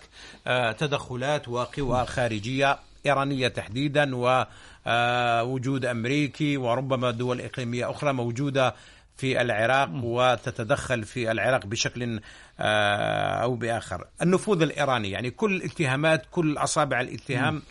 آه، 0.47 0.71
تدخلات 0.71 1.47
وقوى 1.47 2.05
خارجية 2.05 2.79
إيرانية 3.05 3.47
تحديدا 3.47 4.11
ووجود 4.15 5.85
أمريكي 5.85 6.57
وربما 6.57 7.11
دول 7.11 7.41
إقليمية 7.41 7.89
أخرى 7.91 8.13
موجودة 8.13 8.75
في 9.17 9.41
العراق 9.41 9.89
وتتدخل 10.03 11.03
في 11.03 11.31
العراق 11.31 11.65
بشكل 11.65 12.19
أو 12.59 13.55
بآخر. 13.55 14.07
النفوذ 14.21 14.61
الإيراني 14.61 15.11
يعني 15.11 15.31
كل 15.31 15.55
الاتهامات 15.55 16.25
كل 16.31 16.57
أصابع 16.57 17.01
الاتهام 17.01 17.55
آه، 17.55 17.61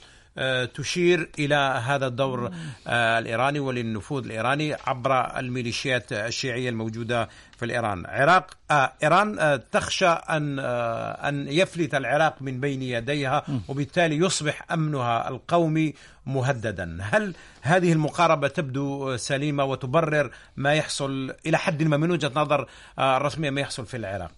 تشير 0.75 1.31
إلى 1.39 1.83
هذا 1.87 2.07
الدور 2.07 2.51
آه، 2.87 3.19
الإيراني 3.19 3.61
وللنفوذ 3.61 4.25
الإيراني 4.25 4.75
عبر 4.87 5.39
الميليشيات 5.39 6.13
الشيعية 6.13 6.69
الموجودة 6.69 7.29
في 7.59 7.65
الإيران. 7.65 8.07
عراق 8.07 8.51
آه 8.71 8.93
إيران 9.03 9.39
آه 9.39 9.57
تخشى 9.57 10.09
أن 10.09 10.59
آه 10.59 11.29
أن 11.29 11.49
يفلت 11.49 11.95
العراق 11.95 12.37
من 12.41 12.61
بين 12.61 12.83
يديها 12.83 13.45
وبالتالي 13.69 14.17
يصبح 14.17 14.73
أمنها 14.73 15.29
القومي 15.29 15.95
مهددا. 16.27 16.99
هل 17.03 17.35
هذه 17.63 17.93
المقاربة 17.93 18.49
تبدو 18.49 19.17
سليمة 19.17 19.65
وتبرر 19.65 20.31
ما 20.57 20.75
يحصل 20.75 21.35
إلى 21.47 21.59
حد 21.59 21.83
ما 21.83 21.97
من 21.97 22.11
وجهة 22.11 22.33
نظر 22.37 22.67
آه 22.99 23.17
الرسميه 23.17 23.51
ما 23.51 23.61
يحصل 23.61 23.87
في 23.87 23.97
العراق؟ 23.97 24.33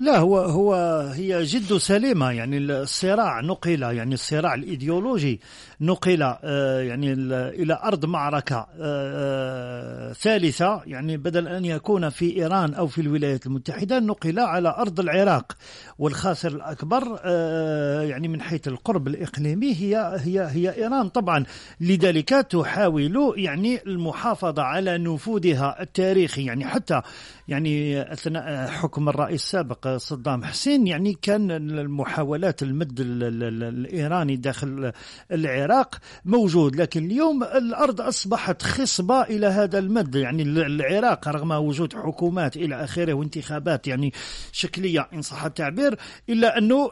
لا 0.00 0.18
هو 0.18 0.38
هو 0.38 0.74
هي 1.14 1.42
جد 1.42 1.76
سليمة 1.76 2.30
يعني 2.30 2.58
الصراع 2.58 3.40
نقل 3.40 3.82
يعني 3.82 4.14
الصراع 4.14 4.54
الإيديولوجي 4.54 5.40
نقل 5.84 6.22
آه، 6.22 6.80
يعني 6.80 7.12
إلى 7.32 7.80
أرض 7.84 8.04
معركة 8.04 8.56
آه، 8.56 8.66
آه، 8.80 10.12
ثالثة 10.12 10.82
يعني 10.86 11.16
بدل 11.16 11.48
أن 11.48 11.64
يكون 11.64 12.08
في 12.08 12.36
إيران 12.36 12.74
أو 12.74 12.86
في 12.86 13.00
الولايات 13.00 13.46
المتحدة 13.46 13.98
نقل 13.98 14.40
على 14.40 14.68
أرض 14.68 15.00
العراق. 15.00 15.52
والخاسر 15.98 16.48
الأكبر 16.48 17.20
يعني 18.04 18.28
من 18.28 18.42
حيث 18.42 18.68
القرب 18.68 19.08
الإقليمي 19.08 19.74
هي 19.74 20.20
هي 20.20 20.48
هي 20.50 20.76
إيران. 20.76 21.08
طبعا 21.08 21.44
لذلك 21.80 22.28
تحاول 22.28 23.34
يعني 23.36 23.82
المحافظة 23.86 24.62
على 24.62 24.98
نفوذها 24.98 25.82
التاريخي. 25.82 26.44
يعني 26.44 26.64
حتى 26.64 27.02
يعني 27.48 28.02
أثناء 28.12 28.66
حكم 28.66 29.08
الرئيس 29.08 29.42
السابق 29.44 29.96
صدام 29.96 30.44
حسين 30.44 30.86
يعني 30.86 31.18
كان 31.22 31.50
المحاولات 31.50 32.62
المد 32.62 33.00
الإيراني 33.00 34.36
داخل 34.36 34.92
العراق 35.32 35.73
موجود 36.24 36.76
لكن 36.76 37.04
اليوم 37.04 37.42
الأرض 37.44 38.00
أصبحت 38.00 38.62
خصبة 38.62 39.22
إلى 39.22 39.46
هذا 39.46 39.78
المد. 39.78 40.14
يعني 40.14 40.42
العراق 40.42 41.28
رغم 41.28 41.50
وجود 41.50 41.94
حكومات 41.94 42.56
إلى 42.56 42.84
آخره 42.84 43.14
وانتخابات 43.14 43.86
يعني 43.86 44.12
شكلية 44.52 45.08
إن 45.14 45.22
صح 45.22 45.44
التعبير 45.44 45.96
إلا 46.28 46.58
أنه 46.58 46.90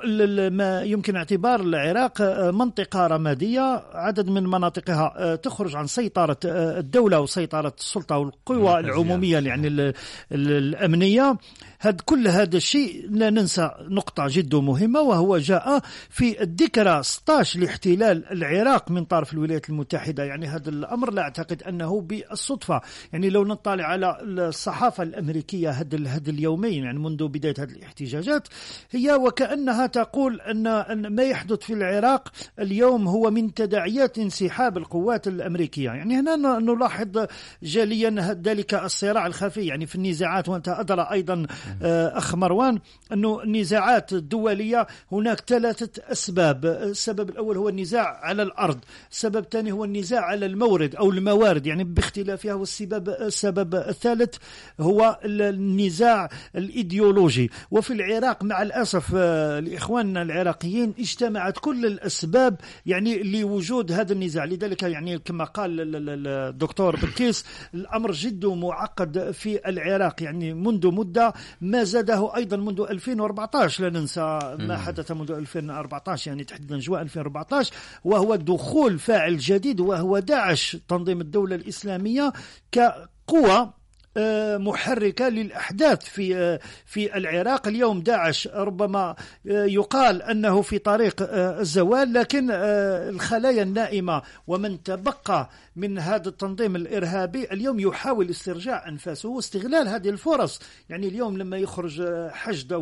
ما 0.50 0.82
يمكن 0.82 1.16
اعتبار 1.16 1.60
العراق 1.60 2.22
منطقة 2.50 3.06
رمادية 3.06 3.82
عدد 3.94 4.28
من 4.28 4.42
مناطقها 4.42 5.36
تخرج 5.36 5.76
عن 5.76 5.86
سيطرة 5.86 6.36
الدولة 6.44 7.20
وسيطرة 7.20 7.74
السلطة 7.78 8.18
والقوى 8.18 8.80
العمومية 8.80 9.38
يعني 9.38 9.92
الأمنية. 10.32 11.36
هاد 11.84 12.00
كل 12.00 12.28
هذا 12.28 12.56
الشيء 12.56 13.06
لا 13.10 13.30
ننسى 13.30 13.70
نقطة 13.80 14.26
جد 14.28 14.54
مهمة 14.54 15.00
وهو 15.00 15.38
جاء 15.38 15.80
في 16.10 16.42
الذكرى 16.42 17.02
16 17.02 17.60
لاحتلال 17.60 18.32
العراق 18.32 18.90
من 18.90 19.04
طرف 19.04 19.32
الولايات 19.32 19.70
المتحدة. 19.70 20.24
يعني 20.24 20.46
هذا 20.46 20.68
الأمر 20.68 21.12
لا 21.12 21.22
أعتقد 21.22 21.62
أنه 21.62 22.00
بالصدفة. 22.00 22.80
يعني 23.12 23.30
لو 23.30 23.44
نطلع 23.44 23.84
على 23.84 24.18
الصحافة 24.22 25.02
الأمريكية 25.02 25.70
هذا 25.70 26.08
هذا 26.08 26.30
اليومين 26.30 26.84
يعني 26.84 26.98
منذ 26.98 27.28
بداية 27.28 27.54
هذه 27.58 27.70
الاحتجاجات 27.70 28.48
هي 28.90 29.14
وكأنها 29.14 29.86
تقول 29.86 30.40
أن 30.40 31.06
ما 31.06 31.22
يحدث 31.22 31.58
في 31.58 31.72
العراق 31.72 32.28
اليوم 32.58 33.08
هو 33.08 33.30
من 33.30 33.54
تداعيات 33.54 34.18
انسحاب 34.18 34.78
القوات 34.78 35.28
الأمريكية. 35.28 35.90
يعني 35.90 36.20
هنا 36.20 36.36
نلاحظ 36.58 37.26
جليا 37.62 38.40
ذلك 38.44 38.74
الصراع 38.74 39.26
الخفي. 39.26 39.66
يعني 39.66 39.86
في 39.86 39.94
النزاعات 39.94 40.48
وأنت 40.48 40.68
أدرى 40.68 41.08
أيضا 41.12 41.46
أخ 41.82 42.34
مروان 42.34 42.78
أنه 43.12 43.42
النزاعات 43.42 44.12
الدولية 44.12 44.86
هناك 45.12 45.40
ثلاثة 45.40 46.02
أسباب. 46.12 46.66
السبب 46.66 47.30
الأول 47.30 47.56
هو 47.56 47.68
النزاع 47.68 48.20
على 48.22 48.42
الأرض. 48.42 48.78
السبب 49.10 49.36
الثاني 49.36 49.72
هو 49.72 49.84
النزاع 49.84 50.20
على 50.20 50.46
المورد 50.46 50.94
أو 50.94 51.10
الموارد. 51.10 51.66
يعني 51.66 51.84
باختلافها 51.84 52.54
والسبب 52.54 53.08
السبب 53.08 53.74
الثالث 53.74 54.34
هو 54.80 55.18
النزاع 55.24 56.28
الإيديولوجي. 56.56 57.50
وفي 57.70 57.92
العراق 57.92 58.42
مع 58.42 58.62
الأسف 58.62 59.12
آه، 59.16 59.60
لإخواننا 59.60 60.22
العراقيين 60.22 60.94
اجتمعت 60.98 61.58
كل 61.58 61.86
الأسباب 61.86 62.60
يعني 62.86 63.22
لوجود 63.22 63.92
هذا 63.92 64.12
النزاع. 64.12 64.44
لذلك 64.44 64.82
يعني 64.82 65.18
كما 65.18 65.44
قال 65.44 65.70
الدكتور 66.26 66.96
بكيس 66.96 67.44
الأمر 67.74 68.12
جد 68.12 68.46
معقد 68.46 69.30
في 69.30 69.68
العراق. 69.68 70.22
يعني 70.22 70.54
منذ 70.54 70.86
مدة 70.86 71.32
ما 71.62 71.84
زاده 71.84 72.36
أيضا 72.36 72.56
منذ 72.56 72.80
2014 72.90 73.84
لا 73.84 74.00
ننسى 74.00 74.38
ما 74.58 74.76
حدث 74.76 75.12
منذ 75.12 75.30
2014 75.30 76.30
يعني 76.30 76.44
تحديدا 76.44 76.78
جواء 76.78 77.02
2014 77.02 77.74
وهو 78.04 78.36
دخول 78.36 78.98
فاعل 78.98 79.38
جديد 79.38 79.80
وهو 79.80 80.18
داعش 80.18 80.76
تنظيم 80.88 81.20
الدولة 81.20 81.54
الإسلامية 81.54 82.32
كقوة 82.72 83.81
محركة 84.58 85.28
للأحداث 85.28 86.04
في 86.04 86.36
آه، 86.36 86.60
في 86.86 87.16
العراق. 87.16 87.68
اليوم 87.68 88.00
داعش 88.00 88.48
ربما 88.48 89.16
آه، 89.50 89.64
يقال 89.64 90.22
أنه 90.22 90.62
في 90.62 90.78
طريق 90.78 91.14
الزوال 91.32 92.12
لكن 92.12 92.50
الخلايا 92.50 93.62
النائمة 93.62 94.22
ومن 94.46 94.82
تبقى 94.82 95.50
من 95.76 95.98
هذا 95.98 96.28
التنظيم 96.28 96.76
الإرهابي 96.76 97.44
اليوم 97.52 97.80
يحاول 97.80 98.30
استرجاع 98.30 98.88
أنفاسه 98.88 99.28
واستغلال 99.28 99.88
هذه 99.88 100.08
الفرص. 100.08 100.60
يعني 100.88 101.08
اليوم 101.08 101.38
لما 101.38 101.56
يخرج 101.56 102.02
حشد 102.30 102.72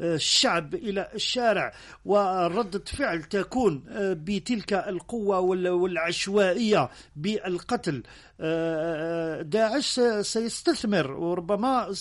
الشعب 0.00 0.74
إلى 0.74 1.08
الشارع 1.14 1.72
وردة 2.04 2.82
فعل 2.86 3.22
تكون 3.22 3.82
بتلك 4.24 4.72
القوة 4.72 5.38
والعشوائية 5.40 6.88
بالقتل 7.16 8.02
داعش 9.42 10.00
سيستثمر 10.20 11.10
وربما 11.12 11.94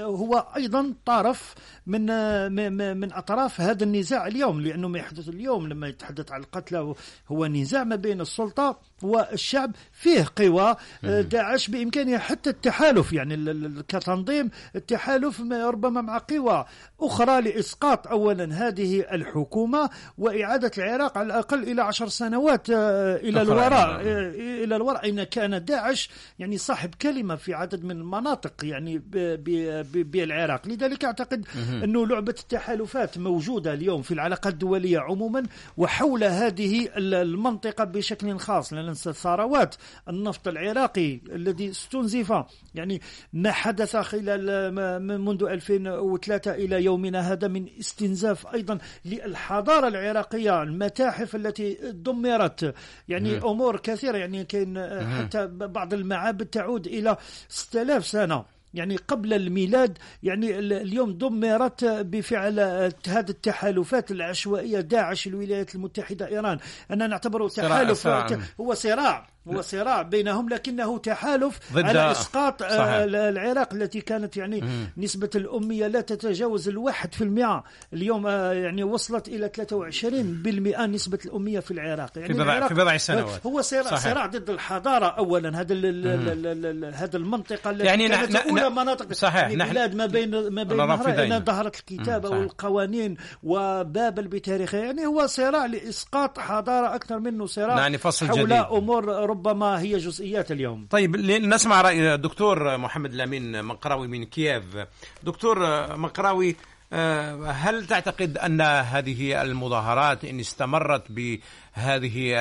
هو 0.00 0.46
أيضا 0.56 0.94
طرف 1.04 1.54
من 1.86 2.02
من 2.96 3.12
أطراف 3.12 3.60
هذا 3.60 3.84
النزاع 3.84 4.26
اليوم 4.26 4.60
لأنه 4.60 4.88
ما 4.88 4.98
يحدث 4.98 5.28
اليوم 5.28 5.68
لما 5.68 5.88
يتحدث 5.88 6.32
عن 6.32 6.40
القتلى 6.40 6.94
هو 7.28 7.46
نزاع 7.46 7.84
ما 7.84 7.96
بين 7.96 8.20
السلطة 8.20 8.80
والشعب 9.02 9.72
فيه 9.92 10.26
قوى 10.36 10.76
داعش 11.02 11.68
بإمكانها 11.68 12.18
حتى 12.18 12.50
التحالف 12.50 13.12
يعني 13.12 13.36
كتنظيم 13.88 14.50
التحالف 14.76 15.40
ربما 15.52 16.00
مع 16.00 16.18
قوى 16.18 16.64
أخرى 17.00 17.40
لإسقاط 17.40 18.06
أولا 18.06 18.68
هذه 18.68 19.00
الحكومة 19.12 19.90
وإعادة 20.18 20.70
العراق 20.78 21.18
على 21.18 21.26
الأقل 21.26 21.62
إلى 21.62 21.82
عشر 21.82 22.08
سنوات 22.08 22.70
آه، 22.70 23.16
إلى 23.16 23.42
الوراء 23.42 23.88
آه، 23.90 24.30
إلى 24.64 24.76
الوراء. 24.76 25.04
أين 25.04 25.22
كان 25.22 25.64
داعش 25.64 26.10
يعني 26.38 26.58
صاحب 26.58 26.94
كلمة 26.94 27.36
في 27.36 27.54
عدد 27.54 27.84
من 27.84 27.90
المناطق 27.90 28.64
يعني 28.64 28.98
بالعراق. 29.84 30.68
لذلك 30.68 31.04
أعتقد 31.04 31.46
أنه 31.84 32.06
لعبة 32.06 32.34
التحالفات 32.40 33.18
موجودة 33.18 33.74
اليوم 33.74 34.02
في 34.02 34.14
العلاقات 34.14 34.52
الدولية 34.52 34.98
عموما 34.98 35.42
وحول 35.76 36.24
هذه 36.24 36.88
المنطقة 36.96 37.84
بشكل 37.84 38.38
خاص 38.38 38.72
لا 38.72 38.87
ننسى 38.88 39.12
ثروات 39.12 39.74
النفط 40.08 40.48
العراقي 40.48 41.20
الذي 41.32 41.70
استنزف 41.70 42.44
يعني 42.74 43.00
ما 43.32 43.52
حدث 43.52 43.96
خلال 43.96 44.74
منذ 45.24 45.42
2003 45.44 46.54
إلى 46.54 46.84
يومنا 46.84 47.32
هذا 47.32 47.48
من 47.48 47.68
استنزاف 47.80 48.46
أيضا 48.46 48.78
للحضارة 49.04 49.88
العراقية 49.88 50.62
المتاحف 50.62 51.36
التي 51.36 51.78
دمرت. 51.82 52.74
يعني 53.08 53.38
أمور 53.38 53.76
كثيرة 53.76 54.16
يعني 54.18 54.44
كاين 54.44 54.78
حتى 55.18 55.46
بعض 55.46 55.94
المعابد 55.94 56.46
تعود 56.46 56.86
إلى 56.86 57.16
6000 57.48 58.06
سنة. 58.06 58.57
يعني 58.74 58.96
قبل 58.96 59.34
الميلاد 59.34 59.98
يعني 60.22 60.58
اليوم 60.58 61.12
دمرت 61.12 61.84
بفعل 61.84 62.60
هذه 63.08 63.28
التحالفات 63.30 64.10
العشوائية 64.10 64.80
داعش 64.80 65.26
الولايات 65.26 65.74
المتحدة 65.74 66.28
إيران. 66.28 66.58
أنا 66.90 67.06
نعتبره 67.06 67.48
تحالف 67.48 68.06
هو 68.60 68.74
صراع. 68.74 69.26
هو 69.50 69.60
صراع 69.60 70.02
بينهم 70.02 70.48
لكنه 70.48 70.98
تحالف 70.98 71.58
على 71.76 72.10
إسقاط 72.10 72.62
صحيح. 72.62 72.74
العراق 73.04 73.74
التي 73.74 74.00
كانت 74.00 74.36
يعني 74.36 74.60
مم. 74.60 74.88
نسبة 74.96 75.30
الأمية 75.34 75.86
لا 75.86 76.00
تتجاوز 76.00 76.68
الواحد 76.68 77.14
في 77.14 77.24
المئة. 77.24 77.64
اليوم 77.92 78.26
يعني 78.28 78.84
وصلت 78.84 79.28
إلى 79.28 79.48
23% 79.48 80.86
نسبة 80.86 81.18
الأمية 81.26 81.60
في 81.60 81.70
العراق. 81.70 82.10
يعني 82.16 82.34
في 82.34 82.40
بضع, 82.40 82.68
في 82.68 82.74
بضع 82.74 82.96
سنوات. 82.96 83.46
هو 83.46 83.60
صراع, 83.60 83.96
صراع 83.96 84.26
ضد 84.26 84.50
الحضارة 84.50 85.06
أولا. 85.06 85.60
هذا 85.60 85.74
هذا 86.94 87.16
المنطقة 87.16 87.70
التي 87.70 87.84
يعني 87.84 88.08
كانت 88.08 88.32
نحن 88.32 88.48
أولى 88.48 88.70
مناطق 88.70 89.12
صحيح. 89.12 89.40
يعني 89.42 89.56
نحن 89.56 89.70
بلاد 89.70 89.94
ما 89.94 90.06
بين 90.06 90.48
ما 90.48 90.62
بين 90.62 90.76
نهرين 90.76 91.44
ظهرت 91.44 91.76
الكتابة 91.78 92.28
والقوانين 92.28 93.16
وبابل 93.42 94.28
بتاريخها 94.28 94.80
يعني 94.80 95.06
هو 95.06 95.26
صراع 95.26 95.66
لإسقاط 95.66 96.38
حضارة 96.38 96.94
أكثر 96.94 97.18
منه 97.18 97.46
صراع 97.46 97.78
يعني 97.78 97.98
فصل 97.98 98.28
حول 98.28 98.38
جديد. 98.38 98.52
أمور 98.52 99.24
ربما 99.38 99.80
هي 99.80 99.96
جزئيات 99.96 100.52
اليوم. 100.52 100.86
طيب 100.90 101.16
نسمع 101.16 101.80
رأي 101.80 102.14
الدكتور 102.14 102.78
محمد 102.78 103.14
لامين 103.14 103.64
مقراوي 103.64 104.08
من 104.08 104.24
كييف. 104.24 104.64
دكتور 105.22 105.56
مقراوي 105.96 106.56
آه، 106.92 107.50
هل 107.50 107.86
تعتقد 107.86 108.38
أن 108.38 108.60
هذه 108.60 109.42
المظاهرات 109.42 110.24
إن 110.24 110.40
استمرت 110.40 111.12
بهذه 111.12 112.34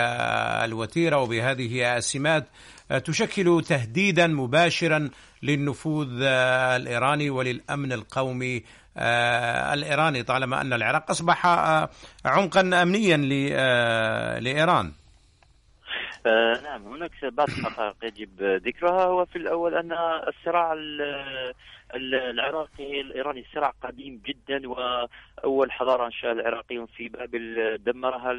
الوتيرة 0.65 1.17
وبهذه 1.17 1.97
السمات 1.97 2.47
آه، 2.91 2.97
تشكل 2.97 3.63
تهديدا 3.67 4.27
مباشرا 4.27 5.09
للنفوذ 5.43 6.21
الإيراني 6.21 7.29
وللأمن 7.29 7.93
القومي 7.93 8.63
آه، 8.97 9.73
الإيراني 9.73 10.23
طالما 10.23 10.61
أن 10.61 10.73
العراق 10.73 11.11
أصبح 11.11 11.45
عمقا 12.25 12.81
أمنيا 12.81 13.17
لإيران؟ 14.39 14.91
آه 16.27 16.61
نعم 16.61 16.87
هناك 16.87 17.25
بعض 17.25 17.49
الحقائق 17.49 17.95
يجب 18.03 18.43
ذكرها 18.43 19.03
هو 19.05 19.25
في 19.25 19.35
الأول 19.35 19.75
أن 19.75 19.91
الصراع 20.27 20.73
العراقي 21.95 23.01
الإيراني 23.01 23.45
صراع 23.53 23.73
قديم 23.81 24.21
جدا 24.25 24.69
وأول 24.69 25.71
حضارة 25.71 26.05
أنشأ 26.05 26.31
العراقيون 26.31 26.85
في 26.85 27.09
بابل 27.09 27.77
دمرها 27.77 28.31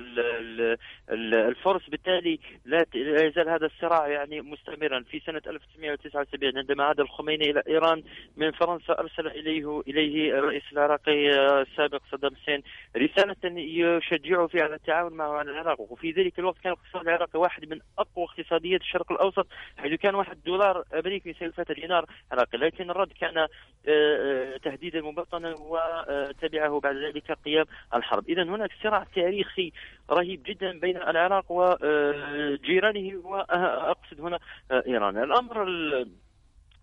الفرس. 1.10 1.88
بالتالي 1.88 2.38
لا 2.64 2.86
يزال 2.94 3.48
هذا 3.48 3.66
الصراع 3.66 4.08
يعني 4.08 4.40
مستمرا. 4.40 5.04
في 5.10 5.20
سنة 5.20 5.42
1979 5.46 6.58
عندما 6.58 6.84
عاد 6.84 7.00
الخميني 7.00 7.50
إلى 7.50 7.62
إيران 7.68 8.02
من 8.36 8.50
فرنسا 8.50 8.92
أرسل 8.98 9.26
إليه 9.26 9.80
إليه 9.88 10.38
الرئيس 10.38 10.62
العراقي 10.72 11.28
السابق 11.62 12.02
صدام 12.12 12.36
حسين 12.36 12.62
رسالة 12.96 13.60
يشجعه 13.60 14.46
فيها 14.46 14.62
على 14.62 14.74
التعاون 14.74 15.12
مع 15.12 15.42
العراق. 15.42 15.80
وفي 15.80 16.10
ذلك 16.10 16.38
الوقت 16.38 16.58
كان 16.58 16.72
الاقتصاد 16.72 17.02
العراقي 17.02 17.38
واحد 17.40 17.68
من 17.68 17.80
أقوى 17.98 18.24
اقتصاديات 18.24 18.80
الشرق 18.80 19.12
الأوسط 19.12 19.46
حيث 19.76 20.00
كان 20.00 20.14
واحد 20.14 20.42
دولار 20.46 20.84
أمريكي 20.94 21.30
يساوي 21.30 21.52
دينار 21.70 22.06
عراقي. 22.32 22.58
لكن 22.58 22.90
الرد 22.90 23.12
كان 23.12 23.37
آه، 23.42 23.48
آه، 23.88 24.56
تهديدا 24.56 25.00
مبطنا 25.00 25.54
وتبعه 25.58 26.80
بعد 26.80 26.96
ذلك 26.96 27.32
قيام 27.44 27.64
الحرب. 27.94 28.28
إذا 28.28 28.42
هناك 28.42 28.70
صراع 28.82 29.04
تاريخي 29.14 29.72
رهيب 30.10 30.42
جدا 30.42 30.78
بين 30.78 30.96
العراق 30.96 31.44
وجيرانه 31.52 33.20
وأقصد 33.24 34.20
هنا 34.20 34.38
آه، 34.70 34.82
إيران. 34.86 35.22
الأمر 35.22 35.62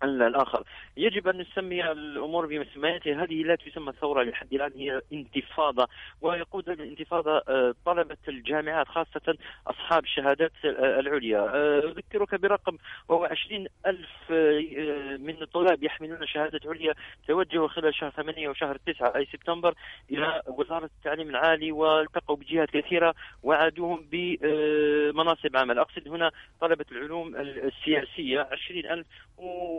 الآخر. 0.02 0.64
يجب 0.96 1.28
أن 1.28 1.38
نسمي 1.38 1.92
الأمور 1.92 2.46
بمسمياتها. 2.46 3.24
هذه 3.24 3.42
لا 3.42 3.54
تسمى 3.54 3.92
ثورة 4.00 4.22
لحد 4.22 4.54
الآن 4.54 4.72
هي 4.76 5.02
انتفاضة. 5.12 5.88
ويقود 6.20 6.68
الانتفاضة 6.68 7.42
آه، 7.48 7.74
طلبة 7.84 8.16
الجامعات 8.28 8.88
خاصة 8.88 9.34
أصحاب 9.66 10.04
الشهادات 10.04 10.52
آه، 10.64 11.00
العليا. 11.00 11.38
آه، 11.38 11.78
أذكرك 11.78 12.34
برقم 12.34 12.78
وهو 13.08 13.24
20 13.24 13.66
ألف 13.86 14.30
من 15.20 15.42
الطلاب 15.42 15.82
يحملون 15.82 16.26
شهادة 16.26 16.60
عليا 16.66 16.94
توجهوا 17.28 17.68
خلال 17.68 17.94
شهر 17.94 18.10
8 18.10 18.48
وشهر 18.48 18.76
9 18.76 19.16
أي 19.16 19.26
سبتمبر 19.32 19.74
إلى 20.10 20.42
وزارة 20.46 20.90
التعليم 20.98 21.30
العالي 21.30 21.72
والتقوا 21.72 22.36
بجهات 22.36 22.70
كثيرة 22.70 23.14
وعادوهم 23.42 24.06
بمناصب 24.10 25.56
عمل. 25.56 25.78
أقصد 25.78 26.08
هنا 26.08 26.30
طلبة 26.60 26.84
العلوم 26.92 27.36
السياسية. 27.36 28.48
20 28.52 28.86
ألف 28.86 29.06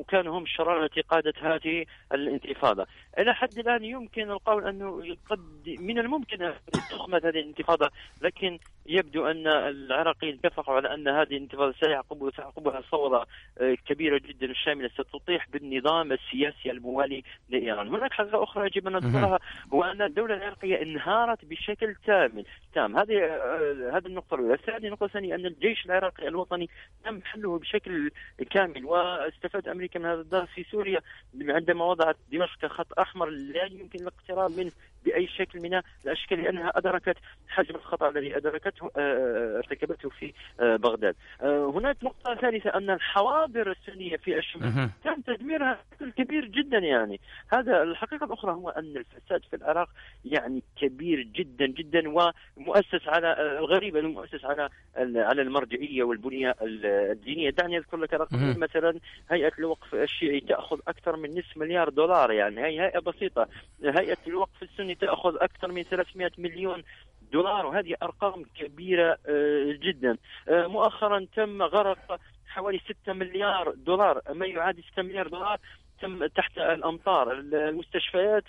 وكانوا 0.08 0.40
هم 0.40 0.44
الشرارة 0.44 0.86
التي 0.86 1.02
قادت 1.02 1.38
هذه 1.38 1.86
الانتفاضة. 2.14 2.88
إلى 3.20 3.34
حد 3.34 3.58
الآن 3.60 3.84
يمكن 3.84 4.32
القول 4.32 4.68
أنه 4.68 5.16
قد 5.30 5.76
من 5.80 6.00
الممكن 6.00 6.44
أن 6.44 6.54
تخمد 6.92 7.26
هذه 7.26 7.40
الانتفاضة 7.40 7.90
لكن 8.22 8.60
يبدو 8.86 9.26
أن 9.26 9.48
العراقيين 9.48 10.40
اتفقوا 10.44 10.76
على 10.76 10.94
أن 10.94 11.08
هذه 11.08 11.28
الانتفاضة 11.28 11.74
سيعقب 11.80 12.30
تعقبها 12.38 12.82
ثورة 12.82 13.28
آه، 13.62 13.78
كبيرة 13.88 14.18
جدا. 14.18 14.54
شاملة 14.54 14.90
ستطيح 14.90 15.48
بالنظام 15.50 16.12
السياسي 16.12 16.72
الموالي 16.72 17.24
لإيران. 17.50 17.88
هناك 17.88 18.14
حاجة 18.14 18.44
أخرى 18.44 18.66
يجب 18.66 18.88
أن 18.88 18.94
نذكرها 18.94 19.40
هو 19.74 19.84
أن 19.84 20.02
الدولة 20.02 20.36
العراقية 20.36 20.82
انهارت 20.82 21.46
بشكل 21.46 21.96
تام 22.06 22.44
تام. 22.74 22.98
هذه 22.98 23.24
آه، 23.24 23.92
هذه 23.94 24.06
النقطة 24.06 24.36
الأولى. 24.36 24.54
الثانية 24.54 24.88
النقطة 24.88 25.06
الثانية 25.06 25.36
أن 25.36 25.46
الجيش 25.46 25.86
العراقي 25.86 26.28
الوطني 26.28 26.70
تم 27.06 27.22
حله 27.22 27.60
بشكل 27.60 28.12
كامل 28.50 28.86
واستفاد 28.86 29.68
أمريكا 29.68 29.97
من 29.98 30.06
هذا 30.06 30.22
الدار 30.22 30.46
في 30.46 30.64
سوريا 30.64 31.02
عندما 31.42 31.86
وضعت 31.86 32.16
دمشق 32.32 32.66
خط 32.66 33.00
أحمر 33.00 33.30
لا 33.30 33.66
يمكن 33.66 34.00
الاقتراب 34.00 34.52
منه. 34.52 34.72
بأي 35.08 35.28
شكل 35.28 35.60
من 35.60 35.82
الأشكال 36.06 36.44
لأنها 36.44 36.72
أدركت 36.76 37.18
حجم 37.48 37.76
الخطأ 37.76 38.10
الذي 38.10 38.38
أدركته 38.38 38.92
آه، 38.98 39.58
ارتكبته 39.58 40.10
في 40.10 40.34
آه، 40.60 40.76
بغداد. 40.76 41.16
آه، 41.42 41.72
هناك 41.76 41.98
نقطة 42.04 42.36
ثالثة 42.36 42.70
أن 42.70 42.90
الحواضر 42.90 43.72
السنية 43.72 44.18
في 44.18 44.38
الشمال 44.38 44.90
تم 45.04 45.22
تدميرها 45.22 45.80
بشكل 45.92 46.12
كبير 46.24 46.46
جدا 46.46 46.78
يعني. 46.78 47.20
هذا 47.54 47.84
الحقيقة 47.84 48.26
الأخرى 48.26 48.52
هو 48.52 48.70
أن 48.70 48.98
الفساد 48.98 49.42
في 49.50 49.56
العراق 49.56 49.90
يعني 50.26 50.64
كبير 50.82 51.22
جدا 51.22 51.66
جدا 51.68 52.04
ومؤسس 52.10 53.08
على 53.08 53.58
الغريب 53.60 53.96
أنه 53.96 54.08
مؤسس 54.08 54.46
على 54.46 54.70
على 54.98 55.42
المرجعية 55.42 56.04
والبنية 56.04 56.56
الدينية. 56.62 57.50
دعني 57.50 57.78
أذكر 57.78 57.98
لك 57.98 58.14
رقم 58.14 58.60
مثلا 58.60 59.00
هيئة 59.32 59.52
الوقف 59.60 59.96
الشيعي 59.96 60.40
تأخذ 60.40 60.80
أكثر 60.88 61.16
من 61.16 61.40
نصف 61.40 61.58
مليار 61.58 61.90
دولار 61.90 62.32
يعني. 62.32 62.62
هي 62.62 62.82
هيئة 62.82 63.00
بسيطة. 63.00 63.48
هيئة 63.84 64.18
الوقف 64.28 64.64
السني 64.64 64.96
تأخذ 65.00 65.36
أكثر 65.36 65.72
من 65.72 65.84
300 65.84 66.32
مليون 66.38 66.84
دولار 67.32 67.66
وهذه 67.66 67.96
أرقام 68.04 68.46
كبيرة 68.56 69.18
آه، 69.30 69.78
جدا. 69.82 70.18
آه، 70.50 70.68
مؤخرا 70.68 71.28
تم 71.36 71.64
غرق 71.64 72.20
حوالي 72.48 72.80
6 73.04 73.14
مليار 73.14 73.74
دولار 73.76 74.22
ما 74.34 74.46
يعادل 74.46 74.84
6 74.94 75.04
مليار 75.04 75.28
دولار 75.28 75.60
تم 76.02 76.28
تحت 76.28 76.58
الأمطار 76.58 77.32
المستشفيات 77.32 78.44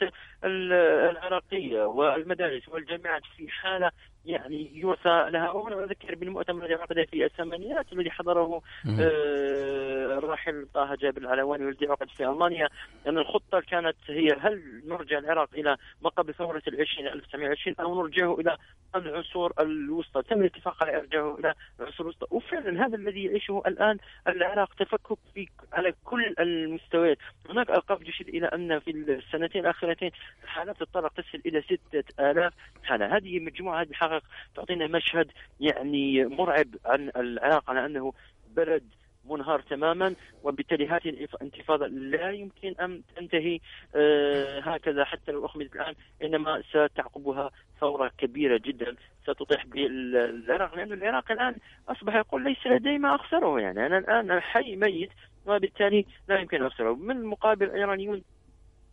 العراقية 0.45 1.85
والمدارس 1.85 2.69
والجامعات 2.69 3.23
في 3.37 3.49
حالة 3.49 3.91
يعني 4.29 4.71
يرثى 4.75 5.31
لها. 5.31 5.51
وأنا 5.51 5.85
أذكر 5.85 6.15
بالمؤتمر 6.15 6.65
الذي 6.65 6.75
عقد 6.75 7.05
في 7.11 7.25
الثمانينات 7.25 7.93
الذي 7.93 8.11
حضره 8.11 8.63
آه 9.01 10.19
الراحل 10.19 10.67
طه 10.75 10.95
جابر 10.95 11.23
العلواني 11.23 11.65
والذي 11.65 11.87
عقد 11.87 12.09
في 12.09 12.25
ألمانيا. 12.25 12.69
أن 13.07 13.19
الخطة 13.19 13.61
كانت 13.61 13.97
هي 14.07 14.29
هل 14.41 14.83
نرجع 14.87 15.19
العراق 15.19 15.49
إلى 15.55 15.77
ما 16.03 16.11
قبل 16.11 16.35
ثورة 16.35 16.63
العشرين 16.69 17.07
1920 17.07 17.77
أو 17.81 18.03
نرجعه 18.03 18.41
إلى 18.41 18.57
العصور 18.97 19.53
الوسطى؟ 19.61 20.23
تم 20.23 20.41
الاتفاق 20.41 20.85
على 20.85 20.97
إرجاعه 20.97 21.39
إلى 21.39 21.55
العصور 21.81 22.07
الوسطى. 22.07 22.27
وفعلا 22.31 22.87
هذا 22.87 22.97
الذي 22.97 23.25
يعيشه 23.25 23.63
الآن 23.67 23.99
العراق 24.29 24.75
تفكك 24.75 25.19
في 25.35 25.49
على 25.73 25.95
كل 26.05 26.35
المستويات. 26.41 27.19
هناك 27.51 27.71
ارقام 27.71 27.99
تشير 27.99 28.29
إلى 28.29 28.47
أن 28.47 28.79
في 28.79 28.91
السنتين 28.91 29.63
الأخيرتين 29.63 30.11
حالات 30.47 30.83
الطلاق 30.83 31.13
تصل 31.13 31.43
إلى 31.47 31.63
6000 31.63 32.53
حالة. 32.85 33.17
هذه 33.17 33.41
مجموعة 33.41 33.83
هذه 33.83 33.89
الحقائق 33.89 34.18
تعطينا 34.55 34.87
مشهد 34.87 35.31
يعني 35.61 36.25
مرعب 36.25 36.69
عن 36.85 37.11
العراق 37.17 37.71
على 37.71 37.87
أنه 37.87 38.13
بلد 38.57 38.85
منهار 39.31 39.61
تماما 39.61 40.15
وبالتالي 40.43 40.89
هذه 40.89 41.09
الانتفاضة 41.09 41.87
لا 41.87 42.31
يمكن 42.31 42.75
أن 42.81 43.03
تنتهي 43.17 43.61
آه 43.95 44.61
هكذا 44.61 45.05
حتى 45.05 45.33
لو 45.33 45.47
أخمدت 45.47 45.75
الآن 45.77 45.95
إنما 46.23 46.63
ستعقبها 46.71 47.51
ثورة 47.81 48.11
كبيرة 48.19 48.61
جدا 48.65 48.95
ستطيح 49.23 49.67
بالعراق 49.67 50.75
لأن 50.75 50.93
العراق 50.93 51.33
الآن 51.33 51.55
أصبح 51.89 52.15
يقول 52.15 52.45
ليس 52.45 52.67
لدي 52.67 52.99
ما 52.99 53.15
أخسره 53.15 53.61
يعني. 53.61 53.87
أنا 53.87 53.99
الآن 53.99 54.41
حي 54.41 54.77
ميت 54.77 55.11
وبالتالي 55.47 56.07
لا 56.29 56.39
يمكن 56.39 56.63
أخسره. 56.63 56.95
من 56.95 57.17
المقابل 57.17 57.67
الإيرانيون 57.67 58.23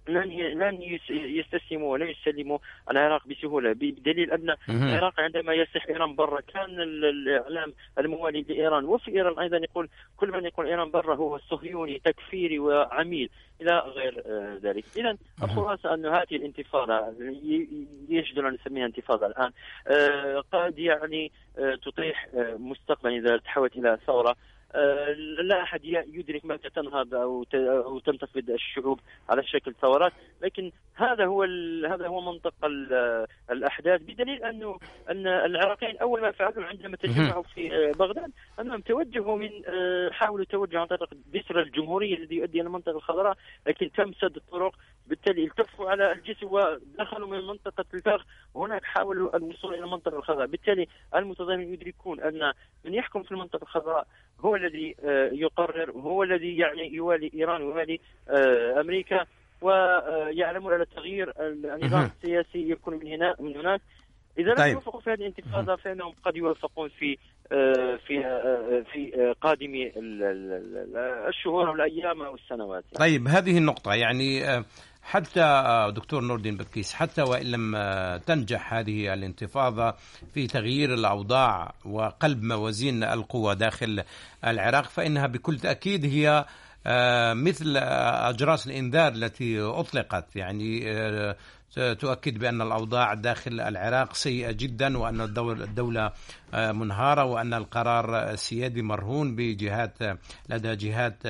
لن 0.07 0.29
لن 0.59 0.99
يستسلموا 1.09 1.91
ولا 1.91 2.05
يسلموا 2.05 2.57
العراق 2.91 3.27
بسهولة. 3.27 3.73
بدليل 3.73 4.31
أن 4.31 4.55
العراق 4.69 5.19
عندما 5.19 5.53
يصح 5.53 5.87
إيران 5.89 6.15
برا 6.15 6.41
كان 6.41 6.81
الإعلام 6.81 7.73
الموالي 7.99 8.41
لإيران 8.41 8.85
وفي 8.85 9.11
إيران 9.11 9.39
أيضا 9.39 9.57
يقول 9.57 9.89
كل 10.17 10.31
من 10.31 10.45
يقول 10.45 10.67
إيران 10.67 10.91
برا 10.91 11.15
هو 11.15 11.37
صهيوني 11.37 12.01
تكفيري 12.05 12.59
وعميل. 12.59 13.29
إلى 13.61 13.79
غير 13.79 14.23
آه، 14.25 14.59
ذلك. 14.63 14.83
اذا 14.97 15.17
الخلاصه 15.43 15.93
انه 15.93 16.09
هذه 16.09 16.35
الانتفاضة 16.35 17.13
يجدر 18.09 18.47
أن 18.47 18.53
نسميها 18.53 18.85
انتفاضة 18.85 19.25
الآن 19.27 19.51
آه، 19.87 20.43
قد 20.53 20.79
يعني 20.79 21.31
آه، 21.57 21.75
تطيح 21.75 22.27
مستقبلا 22.57 23.15
إذا 23.15 23.37
تحولت 23.37 23.75
إلى 23.75 23.97
ثورة. 24.07 24.35
لا 25.43 25.63
أحد 25.63 25.85
يدرك 25.85 26.45
متى 26.45 26.69
تنهض 26.69 27.15
أو 27.15 27.99
تنتفض 27.99 28.49
الشعوب 28.49 28.99
على 29.29 29.43
شكل 29.43 29.73
ثورات 29.81 30.13
لكن 30.41 30.71
هذا 30.95 31.25
هو 31.25 31.43
هذا 31.89 32.07
هو 32.07 32.21
منطق 32.21 32.53
الأحداث 33.51 34.01
بدليل 34.01 34.43
انه 34.43 34.79
أن 35.09 35.27
العراقيين 35.27 35.97
أول 35.97 36.21
ما 36.21 36.31
فعلوا 36.31 36.65
عندما 36.65 36.97
تجمعوا 36.97 37.43
في 37.43 37.75
آه، 37.75 37.91
بغداد 37.91 38.31
أنهم 38.59 38.81
توجهوا 38.81 39.37
من 39.37 39.49
حاولوا 40.11 40.43
التوجه 40.43 40.79
عن 40.79 40.87
طريق 40.87 41.09
جسر 41.33 41.59
الجمهورية 41.59 42.17
الذي 42.17 42.35
يؤدي 42.35 42.61
إلى 42.61 42.67
المنطقة 42.67 42.97
الخضراء 42.97 43.37
لكن 43.67 43.91
تم 43.91 44.13
سد 44.13 44.35
الطرق 44.35 44.75
بالتالي 45.07 45.43
التفوا 45.43 45.89
على 45.89 46.11
الجسر 46.11 46.45
ودخلوا 46.45 47.27
من 47.27 47.47
منطقة 47.47 47.85
الفخ. 47.93 48.25
وهناك 48.53 48.83
حاولوا 48.83 49.37
الوصول 49.37 49.73
إلى 49.73 49.83
المنطقة 49.83 50.17
الخضراء. 50.17 50.47
بالتالي 50.47 50.87
المتظاهرين 51.15 51.73
يدركون 51.73 52.19
أن 52.19 52.53
من 52.85 52.93
يحكم 52.93 53.23
في 53.23 53.31
المنطقة 53.31 53.63
الخضراء 53.63 54.07
هو 54.39 54.55
الذي 54.55 54.95
آه، 55.03 55.29
يقرر 55.33 55.91
وهو 55.91 56.23
الذي 56.23 56.57
يعني 56.57 56.93
يوالي 56.93 57.31
إيران 57.33 57.61
ويوالي 57.61 57.99
آه، 58.29 58.81
أمريكا 58.81 59.25
ويعلمون 59.61 60.73
ان 60.73 60.85
تغيير 60.95 61.33
النظام 61.39 62.11
السياسي 62.17 62.69
يكون 62.69 62.93
من 62.93 63.07
هنا 63.07 63.35
من 63.39 63.57
هناك. 63.57 63.81
إذا 64.37 64.49
لم 64.49 64.55
طيب. 64.55 64.73
يوفقوا 64.73 65.01
في 65.01 65.09
هذه 65.09 65.19
الانتفاضة 65.19 65.75
فإنهم 65.75 66.13
قد 66.25 66.35
يوفقون 66.35 66.89
في 66.89 67.17
آه، 67.51 67.95
في 68.07 68.23
في 68.93 69.33
قادم 69.41 69.91
الشهور 71.27 71.69
أو 71.69 71.73
الأيام 71.73 72.21
أو 72.21 72.35
السنوات. 72.35 72.83
يعني. 72.83 72.97
طيب 72.97 73.27
هذه 73.27 73.57
النقطة. 73.57 73.93
يعني 73.93 74.43
حتى 75.05 75.41
آه، 75.43 75.89
دكتور 75.89 76.23
نور 76.23 76.37
الدين 76.37 76.57
بكيس 76.57 76.93
حتى 76.93 77.21
وإن 77.21 77.45
لم 77.45 77.75
آه، 77.75 78.17
تنجح 78.17 78.73
هذه 78.73 79.13
الانتفاضة 79.13 79.93
في 80.33 80.47
تغيير 80.47 80.93
الأوضاع 80.93 81.73
وقلب 81.85 82.43
موازين 82.43 83.03
القوى 83.03 83.55
داخل 83.55 84.03
العراق 84.45 84.89
فإنها 84.89 85.27
بكل 85.27 85.59
تأكيد 85.59 86.05
هي 86.05 86.45
آه، 86.87 87.33
مثل 87.33 87.77
أجراس 87.77 88.67
الإنذار 88.67 89.11
التي 89.13 89.61
أطلقت. 89.61 90.35
يعني 90.35 90.85
تؤكد 91.99 92.37
بأن 92.37 92.61
الأوضاع 92.61 93.13
داخل 93.13 93.59
العراق 93.61 94.13
سيئة 94.13 94.51
جدا 94.51 94.97
وأن 94.97 95.21
الدولة 95.21 96.11
منهارة 96.53 97.23
وأن 97.23 97.53
القرار 97.53 98.29
السيادي 98.29 98.81
مرهون 98.81 99.35
بجهات 99.35 99.97
لدى 100.49 100.75
جهات 100.75 101.23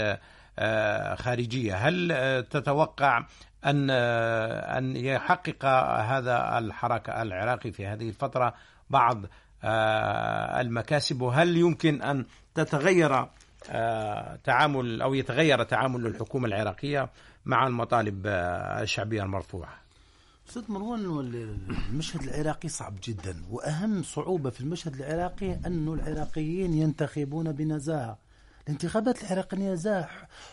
خارجية. 1.15 1.75
هل 1.75 2.13
تتوقع 2.49 3.25
أن 3.65 3.89
أن 3.89 4.95
يحقق 4.95 5.65
هذا 5.99 6.57
الحركه 6.57 7.21
العراقي 7.21 7.71
في 7.71 7.87
هذه 7.87 8.09
الفترة 8.09 8.53
بعض 8.89 9.25
آه، 9.63 10.61
المكاسب؟ 10.61 11.21
وهل 11.21 11.57
يمكن 11.57 12.01
أن 12.01 12.25
تتغير 12.55 13.27
آه، 13.69 14.39
تعامل 14.43 15.01
أو 15.01 15.13
يتغير 15.13 15.63
تعامل 15.63 16.07
الحكومة 16.07 16.47
العراقية 16.47 17.09
مع 17.45 17.67
المطالب 17.67 18.23
آه، 18.25 18.81
الشعبية 18.81 19.23
المرفوعة؟ 19.23 19.73
أستاذ 20.49 20.71
مروان 20.71 20.99
المشهد 21.89 22.23
العراقي 22.23 22.69
صعب 22.69 22.93
جدا 23.03 23.35
وأهم 23.51 24.03
صعوبة 24.03 24.49
في 24.49 24.61
المشهد 24.61 24.95
العراقي 24.95 25.59
انه 25.67 25.93
العراقيين 25.93 26.73
ينتخبون 26.73 27.51
بنزاهة. 27.51 28.17
الانتخابات 28.67 29.23
العراقية 29.23 29.75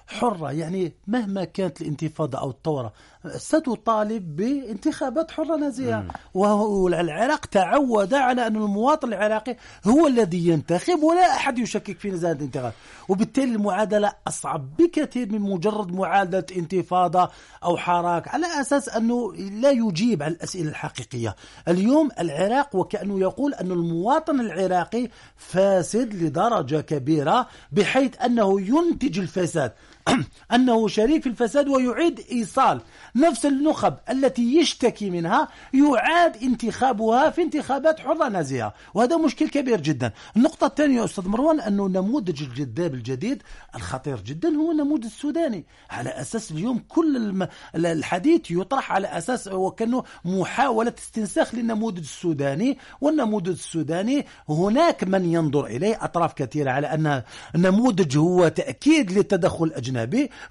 حرة 0.07 0.53
يعني 0.53 0.93
مهما 1.07 1.45
كانت 1.45 1.81
الانتفاضة 1.81 2.39
أو 2.39 2.51
الثورة 2.51 2.93
ستطالب 3.37 4.37
بانتخابات 4.37 5.31
حرة 5.31 5.57
نزيهة 5.57 6.07
والعراق 6.35 7.47
تعود 7.47 8.15
على 8.15 8.47
أن 8.47 8.57
المواطن 8.57 9.09
العراقي 9.09 9.57
هو 9.87 10.07
الذي 10.07 10.49
ينتخب 10.49 11.03
ولا 11.03 11.37
أحد 11.37 11.59
يشكك 11.59 11.99
في 11.99 12.11
نزاهة 12.11 12.33
الانتخاب. 12.33 12.73
وبالتالي 13.09 13.55
المعادلة 13.55 14.13
أصعب 14.29 14.77
بكثير 14.77 15.33
من 15.33 15.41
مجرد 15.41 15.93
معادلة 15.93 16.45
انتفاضة 16.57 17.31
أو 17.65 17.77
حراك 17.77 18.29
على 18.29 18.47
أساس 18.61 18.89
أنه 18.89 19.35
لا 19.35 19.71
يجيب 19.71 20.23
على 20.23 20.35
الأسئلة 20.35 20.71
الحقيقية. 20.71 21.37
اليوم 21.69 22.09
العراق 22.21 22.77
وكأنه 22.77 23.21
يقول 23.21 23.55
أن 23.55 23.71
المواطن 23.71 24.41
العراقي 24.41 25.09
فاسد 25.37 26.15
لدرجة 26.15 26.81
كبيرة 26.81 27.47
بحيث 27.73 28.23
أنه 28.23 28.61
ينتج 28.61 29.19
الفساد. 29.19 29.73
أنه 30.55 30.89
شريك 30.89 31.23
في 31.23 31.29
الفساد 31.29 31.69
ويعيد 31.69 32.21
إيصال 32.33 32.81
نفس 33.17 33.47
النخب 33.47 33.95
التي 34.11 34.57
يشتكي 34.57 35.11
منها 35.11 35.49
يعاد 35.75 36.37
انتخابها 36.43 37.31
في 37.31 37.43
انتخابات 37.43 38.01
حرة 38.01 38.29
نزيهة 38.29 38.75
وهذا 38.95 39.17
مشكل 39.17 39.49
كبير 39.49 39.81
جدا. 39.81 40.13
النقطة 40.37 40.67
الثانية 40.67 41.05
أستاذ 41.05 41.29
مروان 41.29 41.61
أنه 41.61 41.89
نموذج 41.89 42.43
الجذاب 42.43 42.95
الجديد 42.95 43.43
الخطير 43.75 44.21
جدا 44.21 44.49
هو 44.49 44.71
النموذج 44.71 45.05
السوداني. 45.05 45.65
على 45.91 46.11
أساس 46.11 46.51
اليوم 46.51 46.79
كل 46.89 47.47
الحديث 47.75 48.51
يطرح 48.51 48.93
على 48.93 49.07
أساس 49.07 49.49
وكأنه 49.49 50.05
محاولة 50.25 50.95
استنساخ 50.99 51.55
للنموذج 51.55 51.99
السوداني 51.99 52.79
والنموذج 53.01 53.49
السوداني 53.49 54.27
هناك 54.49 55.05
من 55.05 55.33
ينظر 55.33 55.67
إليه. 55.67 56.05
أطراف 56.05 56.33
كثيرة 56.33 56.71
على 56.71 56.87
أن 56.87 57.23
النموذج 57.55 58.19
هو 58.19 58.49
تأكيد 58.49 59.13
للتدخل 59.13 59.65
الأجنبي 59.65 59.92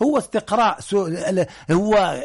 هو 0.03 0.17
استقراء 0.17 0.79
هو 1.71 2.21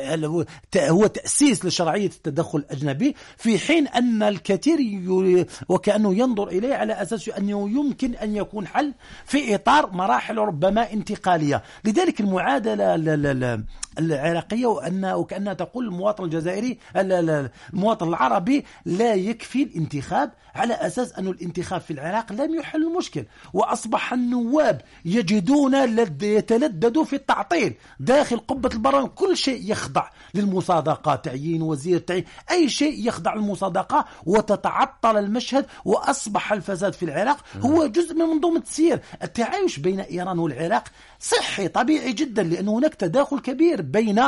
هو 0.77 1.07
تأسيس 1.07 1.65
لشرعية 1.65 2.07
التدخل 2.07 2.59
الأجنبي 2.59 3.15
في 3.37 3.59
حين 3.59 3.87
أن 3.89 4.23
الكثير 4.23 4.79
وكأنه 5.69 6.15
ينظر 6.15 6.49
إليه 6.49 6.75
على 6.75 6.93
أساس 7.03 7.29
أنه 7.29 7.71
يمكن 7.71 8.15
أن 8.15 8.37
يكون 8.37 8.67
حل 8.67 8.93
في 9.25 9.55
إطار 9.55 9.91
مراحل 9.93 10.39
ربما 10.39 10.93
انتقالية. 10.93 11.63
لذلك 11.85 12.21
المعادلة 12.21 12.97
العراقية 13.99 14.67
وأن 14.67 15.05
وكأنها 15.05 15.53
تقول 15.53 15.87
المواطن 15.87 16.25
الجزائري 16.25 16.79
المواطن 16.97 18.09
العربي 18.09 18.65
لا 18.85 19.15
يكفي 19.15 19.63
الانتخاب 19.63 20.33
على 20.55 20.75
أساس 20.75 21.13
أن 21.13 21.27
الانتخاب 21.27 21.81
في 21.81 21.93
العراق 21.93 22.33
لم 22.33 22.55
يحل 22.55 22.83
المشكل. 22.83 23.25
وأصبح 23.53 24.13
النواب 24.13 24.81
يجدون 25.05 25.75
يتلددوا 26.23 27.05
في 27.05 27.17
التعطيل. 27.17 27.75
داخل 28.01 28.39
قبة 28.39 28.71
البرلمان 28.73 29.07
كل 29.07 29.37
شيء 29.37 29.71
يخضع 29.71 30.11
للمصادقة. 30.35 31.15
تعيين 31.15 31.63
وزير 31.63 31.99
تعيين. 31.99 32.25
أي 32.51 32.69
شيء 32.69 33.09
يخضع 33.09 33.35
للمصادقة. 33.35 34.05
وتتعطل 34.27 35.17
المشهد. 35.19 35.67
وأصبح 35.85 36.53
الفساد 36.53 36.93
في 36.93 37.05
العراق 37.05 37.39
هو 37.61 37.87
جزء 37.87 38.15
من 38.15 38.25
منظومة 38.25 38.61
السير 38.61 39.01
التعايش 39.23 39.79
بين 39.79 40.01
إيران 40.01 40.39
والعراق 40.39 40.85
صحي 41.21 41.69
طبيعي 41.69 42.13
جدا 42.13 42.43
لأن 42.43 42.69
هناك 42.69 42.95
تداخل 42.95 43.39
كبير 43.41 43.83
بين 43.83 44.23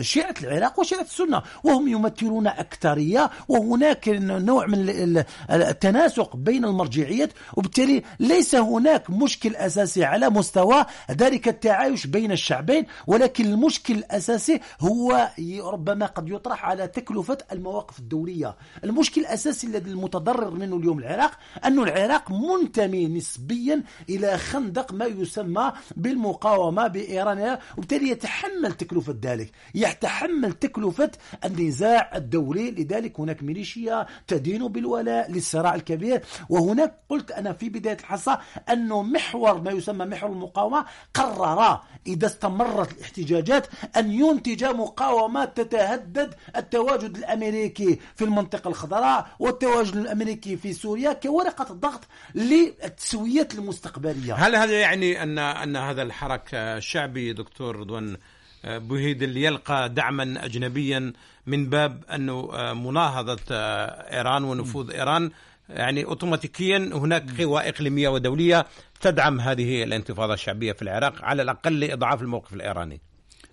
شيعة 0.00 0.34
العراق 0.42 0.80
وشيعة 0.80 1.00
السنة 1.02 1.42
وهم 1.64 1.88
يمثلون 1.88 2.46
أكثرية 2.46 3.30
وهناك 3.48 4.08
نوع 4.18 4.66
من 4.66 5.24
التناسق 5.50 6.36
بين 6.36 6.64
المرجعيات 6.64 7.30
وبالتالي 7.56 8.02
ليس 8.20 8.54
هناك 8.54 9.10
مشكل 9.10 9.56
أساسي 9.56 10.04
على 10.04 10.30
مستوى 10.30 10.86
ذلك 11.10 11.48
التعايش 11.48 12.06
بين 12.06 12.32
الشعبين 12.32 12.86
ولكن 13.06 13.44
المشكل 13.46 13.94
الأساسي 13.94 14.60
هو 14.80 15.30
ربما 15.64 16.06
قد 16.06 16.28
يطرح 16.28 16.64
على 16.64 16.88
تكلفة 16.88 17.38
المواقف 17.52 17.98
الدولية. 17.98 18.56
المشكل 18.84 19.20
الأساسي 19.20 19.66
الذي 19.66 19.90
المتضرر 19.90 20.50
منه 20.50 20.76
اليوم 20.76 20.98
العراق 20.98 21.30
أن 21.64 21.78
العراق 21.78 22.30
منتمي 22.30 23.06
نسبيا 23.06 23.82
إلى 24.08 24.38
خندق 24.38 24.92
ما 24.92 25.04
يسمى 25.04 25.72
بالمقاومة 25.96 26.86
بإيران 26.86 27.58
وبالتالي 27.76 28.10
يتحمل 28.10 28.72
تكلفة 28.72 29.16
ذلك. 29.22 29.50
يتحمل 29.74 30.52
تكلفة 30.52 31.10
النزاع 31.44 32.10
الدولي. 32.16 32.70
لذلك 32.70 33.20
هناك 33.20 33.42
ميليشيا 33.42 34.06
تدين 34.26 34.68
بالولاء 34.68 35.30
للصراع 35.32 35.74
الكبير. 35.74 36.22
وهناك 36.48 36.94
قلت 37.08 37.30
أنا 37.30 37.52
في 37.52 37.68
بداية 37.68 37.96
الحصة 38.00 38.38
أنه 38.72 39.02
محور 39.02 39.60
ما 39.60 39.70
يسمى 39.70 40.04
محور 40.04 40.30
المقاومة 40.30 40.84
قرر 41.14 41.80
إذا 42.06 42.26
استمرت 42.26 42.92
الاحتجاجات 42.92 43.66
أن 43.96 44.12
ينتج 44.12 44.64
مقاومات 44.64 45.60
تتهدد 45.60 46.34
التواجد 46.56 47.16
الأمريكي 47.16 47.98
في 48.16 48.24
المنطقة 48.24 48.68
الخضراء 48.68 49.26
والتواجد 49.38 49.96
الأمريكي 49.96 50.56
في 50.56 50.72
سوريا 50.72 51.12
كورقة 51.12 51.74
ضغط 51.74 52.00
للتسويات 52.34 53.54
المستقبلية. 53.54 54.34
هل 54.34 54.56
هذا 54.56 54.80
يعني 54.80 55.22
أن 55.22 55.38
أن 55.70 55.76
هذا 55.76 56.02
الحرك 56.02 56.54
الشعبي 56.54 57.32
دكتور 57.32 57.76
رضوان 57.76 58.16
آه، 58.64 58.78
بوهيد 58.78 59.22
يلقى 59.22 59.88
دعما 59.88 60.44
أجنبيا 60.44 61.12
من 61.46 61.70
باب 61.70 62.04
أنه 62.14 62.50
آه، 62.52 62.72
مناهضة 62.72 63.40
آه، 63.50 64.16
إيران 64.16 64.44
ونفوذ 64.44 64.90
إيران. 64.90 65.30
يعني 65.68 66.04
اوتوماتيكيا 66.04 66.78
هناك 66.78 67.40
قوى 67.40 67.68
اقليميه 67.68 68.08
ودولية 68.08 68.66
تدعم 69.00 69.40
هذه 69.40 69.82
الانتفاضة 69.82 70.34
الشعبية 70.34 70.72
في 70.72 70.82
العراق 70.82 71.24
على 71.24 71.42
الأقل 71.42 71.80
لإضعاف 71.80 72.22
الموقف 72.22 72.54
الإيراني. 72.54 73.00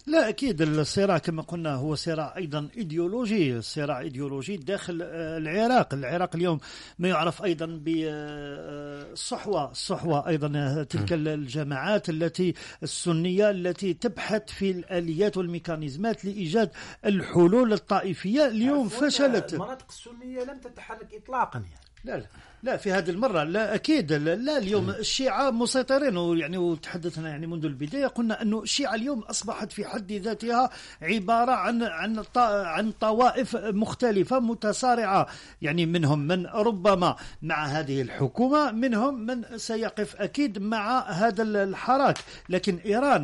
لا 0.08 0.30
أكيد 0.30 0.62
الصراع 0.62 1.18
كما 1.18 1.42
قلنا 1.42 1.76
هو 1.76 1.96
صراع 1.96 2.38
أيضا 2.38 2.70
إيديولوجي 2.78 3.62
صراع 3.62 4.00
إيديولوجي 4.00 4.58
داخل 4.58 5.02
آه، 5.04 5.38
العراق. 5.38 5.94
العراق 5.94 6.36
اليوم 6.36 6.60
ما 7.00 7.08
يعرف 7.08 7.44
أيضا 7.44 7.66
بالصحوه 7.66 9.62
آه، 9.62 9.72
الصحوه 9.72 10.28
أيضا 10.28 10.84
تلك 10.84 11.14
الجماعات 11.14 12.10
التي 12.10 12.54
السنية 12.84 13.50
التي 13.50 13.94
تبحث 13.94 14.50
في 14.52 14.72
الآليات 14.72 15.38
والميكانيزمات 15.38 16.26
لإيجاد 16.26 16.72
الحلول 17.06 17.74
الطائفية. 17.74 18.48
اليوم 18.48 18.90
فشلت. 18.90 19.54
المناطق 19.54 19.86
السنية 19.90 20.44
لم 20.44 20.60
تتحرك 20.60 21.14
اطلاقا 21.14 21.60
يعني. 21.60 21.82
لا 22.04 22.18
لا. 22.18 22.28
لا 22.64 22.78
في 22.78 22.92
هذه 22.92 23.10
المرة 23.10 23.44
لا 23.44 23.76
أكيد 23.76 24.14
لا, 24.14 24.36
لا 24.36 24.58
اليوم 24.58 24.90
الشيعة 24.90 25.52
مسيطرين 25.52 26.18
ويعني 26.18 26.58
وتحدثنا 26.58 27.30
يعني 27.30 27.48
منذ 27.48 27.66
البداية 27.66 28.08
قلنا 28.08 28.42
أنه 28.42 28.62
الشيعة 28.62 28.96
اليوم 28.96 29.20
أصبحت 29.20 29.72
في 29.72 29.86
حد 29.86 30.12
ذاتها 30.12 30.70
عبارة 31.02 31.52
عن 31.52 31.84
عن 31.84 32.24
عن 32.38 32.92
طوائف 32.92 33.56
مختلفة 33.56 34.40
متصارعة 34.40 35.28
يعني 35.62 35.86
منهم 35.86 36.20
من 36.20 36.46
ربما 36.46 37.16
مع 37.42 37.66
هذه 37.66 38.02
الحكومة 38.02 38.72
منهم 38.72 39.26
من 39.26 39.44
سيقف 39.58 40.16
أكيد 40.16 40.60
مع 40.60 41.10
هذا 41.10 41.44
الحراك. 41.44 42.18
لكن 42.50 42.80
إيران 42.86 43.24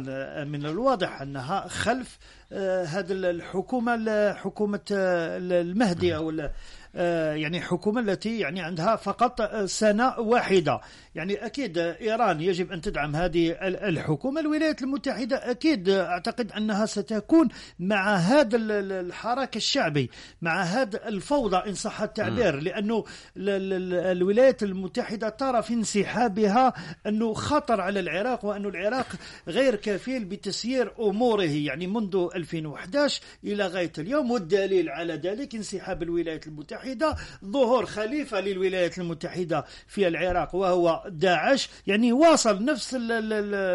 من 0.52 0.66
الواضح 0.66 1.22
أنها 1.22 1.68
خلف 1.68 2.18
آه، 2.54 2.84
هذه 2.84 3.12
الحكومة 3.12 4.34
حكومة 4.34 4.80
المهدي 4.92 6.16
أو 6.16 6.30
آه، 6.30 6.52
يعني 6.94 7.62
حكومة 7.62 8.02
التي 8.02 8.40
يعني 8.40 8.62
عندها 8.62 8.96
فقط 8.96 9.42
سنة 9.66 10.20
واحدة. 10.20 10.80
يعني 11.16 11.46
أكيد 11.46 11.78
إيران 11.78 12.42
يجب 12.42 12.72
أن 12.72 12.82
تدعم 12.82 13.16
هذه 13.16 13.52
الحكومة. 13.62 14.42
الولايات 14.42 14.82
المتحدة 14.82 15.52
أكيد 15.52 15.90
أعتقد 15.90 16.52
أنها 16.52 16.86
ستكون 16.86 17.48
مع 17.80 18.16
هذا 18.16 18.58
الحراك 18.60 19.56
الشعبي 19.56 20.10
مع 20.42 20.62
هذا 20.62 21.08
الفوضى 21.08 21.70
إن 21.70 21.74
صح 21.74 22.02
التعبير. 22.02 22.60
لأنه 22.60 23.04
الولايات 23.38 24.64
المتحدة 24.64 25.30
ترى 25.30 25.62
في 25.62 25.74
انسحابها 25.74 26.74
أنه 27.08 27.34
خطر 27.34 27.82
على 27.82 28.00
العراق 28.00 28.46
وأن 28.46 28.66
العراق 28.66 29.08
غير 29.48 29.76
كفيل 29.76 30.26
بتسيير 30.26 30.92
أموره. 31.00 31.44
يعني 31.44 31.88
منذ 31.88 32.28
2011 32.36 33.22
إلى 33.44 33.68
غاية 33.68 33.92
اليوم 33.98 34.32
والدليل 34.32 34.90
على 34.90 35.14
ذلك 35.14 35.56
انسحاب 35.56 36.04
الولايات 36.04 36.48
المتحدة 36.48 36.83
ظهور 37.46 37.86
خليفة 37.86 38.40
للولايات 38.40 38.98
المتحدة 38.98 39.66
في 39.88 40.08
العراق 40.08 40.56
وهو 40.56 41.04
داعش. 41.08 41.70
يعني 41.88 42.14
واصل 42.14 42.66
نفس 42.66 42.94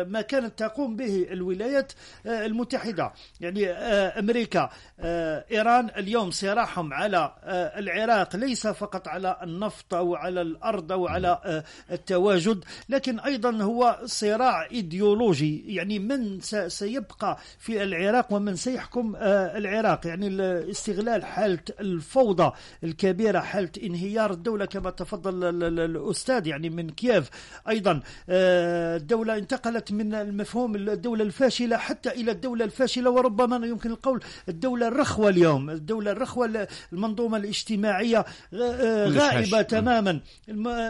ما 0.08 0.20
كانت 0.20 0.58
تقوم 0.58 0.96
به 0.96 1.26
الولايات 1.30 1.92
آه، 2.26 2.46
المتحدة. 2.46 3.12
يعني 3.40 3.70
آه، 3.70 4.18
أمريكا 4.18 4.70
آه، 5.00 5.44
إيران 5.50 5.90
اليوم 5.96 6.30
صراعهم 6.30 6.92
على 6.92 7.32
العراق 7.78 8.36
ليس 8.36 8.66
فقط 8.66 9.08
على 9.08 9.36
النفط 9.42 9.94
أو 9.94 10.14
على 10.14 10.40
الأرض 10.42 10.92
أو 10.92 11.06
على 11.06 11.62
التواجد 11.90 12.64
لكن 12.88 13.20
أيضا 13.20 13.62
هو 13.62 13.98
صراع 14.04 14.64
إيديولوجي. 14.64 15.74
يعني 15.74 15.98
من 15.98 16.40
سيبقى 16.68 17.38
في 17.58 17.82
العراق 17.82 18.32
ومن 18.32 18.56
سيحكم 18.56 19.16
العراق. 19.16 20.06
يعني 20.06 20.28
استغلال 20.70 21.24
حالة 21.24 21.58
الفوضى 21.80 22.52
الكبيرة 22.98 23.40
حالة 23.40 23.70
انهيار 23.82 24.30
الدولة 24.30 24.64
كما 24.64 24.90
تفضل 24.90 25.44
الأستاذ 25.78 26.46
يعني 26.46 26.70
من 26.70 26.90
كييف. 26.90 27.30
أيضا 27.68 28.00
آه، 28.28 28.96
الدولة 28.96 29.36
انتقلت 29.38 29.92
من 29.92 30.14
المفهوم 30.14 30.74
الدولة 30.74 31.24
الفاشلة 31.24 31.76
حتى 31.76 32.10
إلى 32.10 32.30
الدولة 32.30 32.64
الفاشلة 32.64 33.10
وربما 33.10 33.66
يمكن 33.66 33.90
القول 33.90 34.20
الدولة 34.48 34.88
الرخوة 34.88 35.28
اليوم 35.28 35.70
الدولة 35.70 36.10
الرخوة 36.10 36.68
المنظومة 36.92 37.36
الاجتماعية 37.38 38.24
آه، 38.54 39.08
غائبة 39.08 39.62
تماما 39.62 40.20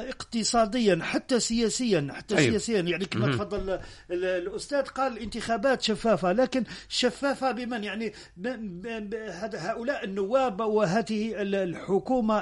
اقتصاديا 0.08 0.98
حتى 1.02 1.40
سياسيا 1.40 2.08
حتى 2.12 2.38
أيوه. 2.38 2.50
سياسيا. 2.50 2.80
يعني 2.80 3.04
كما 3.04 3.32
تفضل 3.32 3.78
الأستاذ 4.10 4.82
قال 4.82 5.18
انتخابات 5.18 5.82
شفافة 5.82 6.32
لكن 6.32 6.64
شفافة 6.88 7.52
بمن؟ 7.52 7.84
يعني 7.84 8.12
هؤلاء 9.54 10.04
النواب 10.04 10.60
وهذه 10.60 11.32
الحكومة 11.42 11.97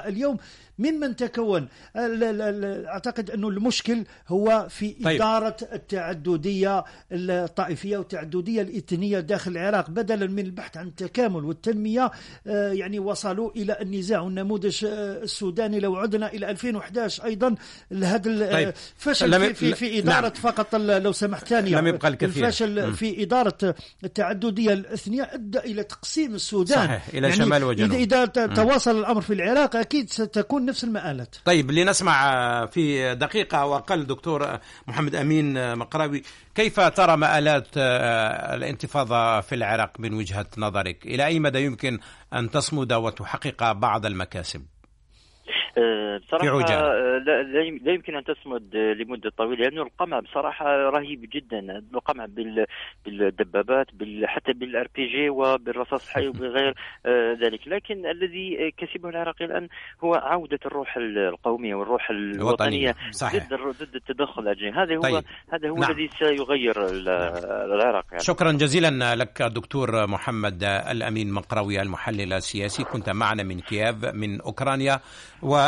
اليوم. 0.07 0.37
من 0.79 0.93
من 0.93 1.15
تكون. 1.15 1.67
أعتقد 1.95 3.31
أنه 3.31 3.47
المشكل 3.47 4.03
هو 4.27 4.67
في 4.69 4.89
طيب. 4.89 5.21
إدارة 5.21 5.57
التعددية 5.73 6.83
الطائفية 7.11 7.97
والتعددية 7.97 8.61
الإثنية 8.61 9.19
داخل 9.19 9.51
العراق 9.51 9.89
بدلا 9.89 10.27
من 10.27 10.45
البحث 10.45 10.77
عن 10.77 10.87
التكامل 10.87 11.45
والتنمية. 11.45 12.11
آه، 12.47 12.71
يعني 12.71 12.99
وصلوا 12.99 13.51
إلى 13.55 13.77
النزاع 13.81 14.19
والنموذج 14.19 14.85
آه، 14.85 15.23
السوداني. 15.23 15.79
لو 15.79 15.95
عدنا 15.95 16.33
إلى 16.33 16.49
2011 16.49 17.25
أيضا 17.25 17.55
هذا 17.93 18.51
طيب. 18.51 18.73
فشل 18.97 19.55
في, 19.55 19.73
في 19.75 19.99
إدارة 19.99 20.21
نعم. 20.21 20.31
فقط 20.31 20.75
لو 20.75 21.11
سمحت 21.11 21.47
ثانية. 21.47 21.79
لم 21.79 21.87
يبقى 21.87 22.07
الكثير. 22.07 22.45
الفشل 22.45 22.93
في 22.93 23.23
إدارة 23.23 23.75
التعددية 24.03 24.73
الإثنية 24.73 25.29
أدى 25.33 25.59
إلى 25.59 25.83
تقسيم 25.83 26.35
السودان. 26.35 26.87
صحيح 26.87 27.07
إلى 27.07 27.27
يعني 27.27 27.35
شمال 27.35 27.63
وجنوب. 27.63 27.91
إذا 27.91 28.25
تواصل 28.25 28.99
الأمر 28.99 29.21
في 29.21 29.33
العراق 29.33 29.75
أكيد 29.75 30.09
ستكون 30.09 30.66
نفس 30.67 30.83
المآلات. 30.83 31.35
طيب 31.45 31.71
لنسمع 31.71 32.65
في 32.65 33.15
دقيقة 33.15 33.57
أو 33.57 33.75
أقل 33.75 34.05
دكتور 34.05 34.59
محمد 34.87 35.15
أمين 35.15 35.77
مقراوي 35.77 36.23
كيف 36.55 36.79
ترى 36.79 37.17
مآلات 37.17 37.67
آه، 37.77 38.55
الانتفاضة 38.55 39.41
في 39.41 39.55
العراق 39.55 39.99
من 39.99 40.13
وجهة 40.13 40.47
نظرك؟ 40.57 41.05
إلى 41.05 41.25
أي 41.25 41.39
مدى 41.39 41.65
يمكن 41.65 41.99
أن 42.33 42.51
تصمد 42.51 42.93
وتحقق 42.93 43.71
بعض 43.71 44.05
المكاسب؟ 44.05 44.65
آه، 45.77 46.17
بصراحة 46.17 46.73
آه، 46.73 47.17
لا, 47.17 47.43
لا 47.83 47.91
يمكن 47.91 48.15
أن 48.15 48.23
تصمد 48.23 48.75
لمدة 48.75 49.31
طويلة 49.37 49.65
لأنه 49.65 49.81
القمع 49.81 50.19
بصراحة 50.19 50.65
رهيب 50.75 51.29
جدا 51.33 51.83
القمع 51.93 52.27
بالدبابات 53.05 53.87
حتى 54.23 54.53
بال 54.53 54.87
RPG 54.95 55.29
وبالرصاص 55.29 56.07
الحي 56.07 56.27
وبغير 56.29 56.73
آه، 57.05 57.33
ذلك 57.33 57.67
لكن 57.67 58.05
الذي 58.05 58.73
كسبه 58.77 59.09
العراقي 59.09 59.45
الآن 59.45 59.67
هو 60.03 60.13
عودة 60.13 60.59
الروح 60.65 60.97
القومية 60.97 61.75
والروح 61.75 62.09
الوطنية 62.09 62.95
صحيح. 63.11 63.47
ضد 63.49 63.59
ضد 63.83 63.95
التدخل 63.95 64.41
الأجنبي 64.41 64.77
هذا 64.77 64.95
هو 64.95 65.01
طيب. 65.01 65.23
هذا 65.53 65.69
هو 65.69 65.75
نعم. 65.75 65.91
الذي 65.91 66.09
سيغير 66.19 66.75
العراق 67.65 68.05
يعني. 68.11 68.23
شكرا 68.23 68.51
جزيلا 68.51 69.15
لك 69.15 69.41
دكتور 69.41 70.07
محمد 70.07 70.63
الأمين 70.63 71.31
مقروي 71.31 71.81
المحلل 71.81 72.33
السياسي 72.33 72.83
كنت 72.83 73.09
معنا 73.09 73.43
من 73.43 73.59
كييف 73.59 74.05
من 74.05 74.41
أوكرانيا 74.41 74.99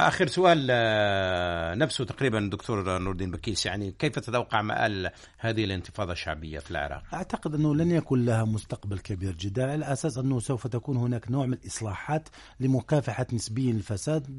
واخر 0.05 0.27
سؤال 0.27 0.67
آه، 0.71 1.75
نفسه 1.75 2.05
تقريبا 2.05 2.49
دكتور 2.51 2.99
نور 2.99 3.11
الدين 3.11 3.31
بكيس 3.31 3.65
يعني 3.65 3.91
كيف 3.99 4.19
تتوقع 4.19 4.61
مآل 4.61 5.09
هذه 5.37 5.63
الانتفاضة 5.63 6.11
الشعبية 6.11 6.59
في 6.59 6.71
العراق؟ 6.71 7.03
أعتقد 7.13 7.55
أنه 7.55 7.75
لن 7.75 7.91
يكون 7.91 8.25
لها 8.25 8.43
مستقبل 8.43 8.99
كبير 8.99 9.35
جدا 9.35 9.71
على 9.71 9.93
أساس 9.93 10.17
أنه 10.17 10.39
سوف 10.39 10.67
تكون 10.67 10.97
هناك 10.97 11.31
نوع 11.31 11.45
من 11.45 11.53
الإصلاحات 11.53 12.29
لمكافحة 12.59 13.27
نسبيا 13.33 13.71
الفساد 13.71 14.29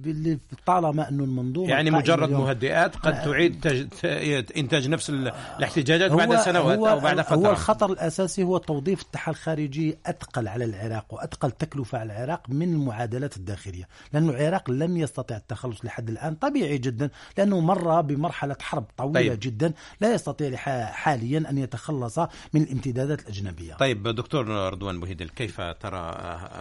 طالما 0.66 1.08
أنه 1.08 1.24
المنظومة 1.24 1.70
يعني 1.70 1.90
مجرد 1.90 2.30
مهدئات 2.30 2.96
قد 2.96 3.22
تعيد 3.22 4.52
إنتاج 4.56 4.88
نفس 4.88 5.10
الاحتجاجات 5.10 6.12
بعد 6.12 6.36
سنوات 6.36 6.78
هو 6.78 6.88
أو 6.88 7.00
بعد 7.00 7.20
فترة 7.20 7.36
هو 7.36 7.50
الخطر 7.50 7.92
الأساسي 7.92 8.42
هو 8.42 8.58
توظيف 8.58 9.02
التحالف 9.02 9.38
الخارجي 9.40 9.98
أثقل 10.06 10.48
على 10.48 10.64
العراق 10.64 11.14
وأثقل 11.14 11.50
تكلفة 11.50 11.98
على 11.98 12.12
العراق 12.12 12.50
من 12.50 12.72
المعادلات 12.72 13.36
الداخلية 13.36 13.88
لأنه 14.12 14.30
العراق 14.30 14.70
لم 14.70 14.96
يستطع 14.96 15.39
التخلص 15.40 15.84
لحد 15.84 16.10
الآن 16.10 16.34
طبيعي 16.34 16.78
جدا 16.78 17.10
لأنه 17.38 17.60
مر 17.60 18.00
بمرحلة 18.00 18.56
حرب 18.60 18.84
طويلة 18.96 19.28
طيب. 19.28 19.40
جدا 19.40 19.72
لا 20.00 20.14
يستطيع 20.14 20.56
حاليا 20.86 21.50
أن 21.50 21.58
يتخلص 21.58 22.18
من 22.52 22.62
الامتدادات 22.62 23.20
الأجنبية. 23.20 23.74
طيب 23.74 24.08
دكتور 24.08 24.48
رضوان 24.48 25.00
بوهيدل 25.00 25.28
كيف 25.28 25.60
ترى 25.60 26.16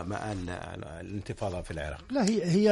مآل 0.05 0.49
الانتفاضة 1.01 1.61
في 1.61 1.71
العراق؟ 1.71 2.01
لا 2.11 2.29
هي 2.29 2.45
هي 2.45 2.65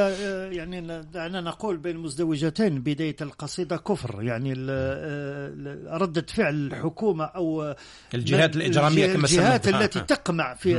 يعني 0.56 1.02
دعنا 1.02 1.40
نقول 1.40 1.76
بين 1.76 1.96
مزدوجتين 1.96 2.80
بداية 2.80 3.16
القصيدة 3.20 3.76
كفر 3.76 4.22
يعني 4.22 4.52
ردة 5.86 6.26
فعل 6.28 6.54
الحكومة 6.54 7.24
أو 7.24 7.74
الجهات 8.14 8.56
الإجرامية 8.56 9.06
كما 9.06 9.24
الجهات 9.24 9.68
التي 9.68 10.00
تقمع 10.00 10.54
في 10.54 10.74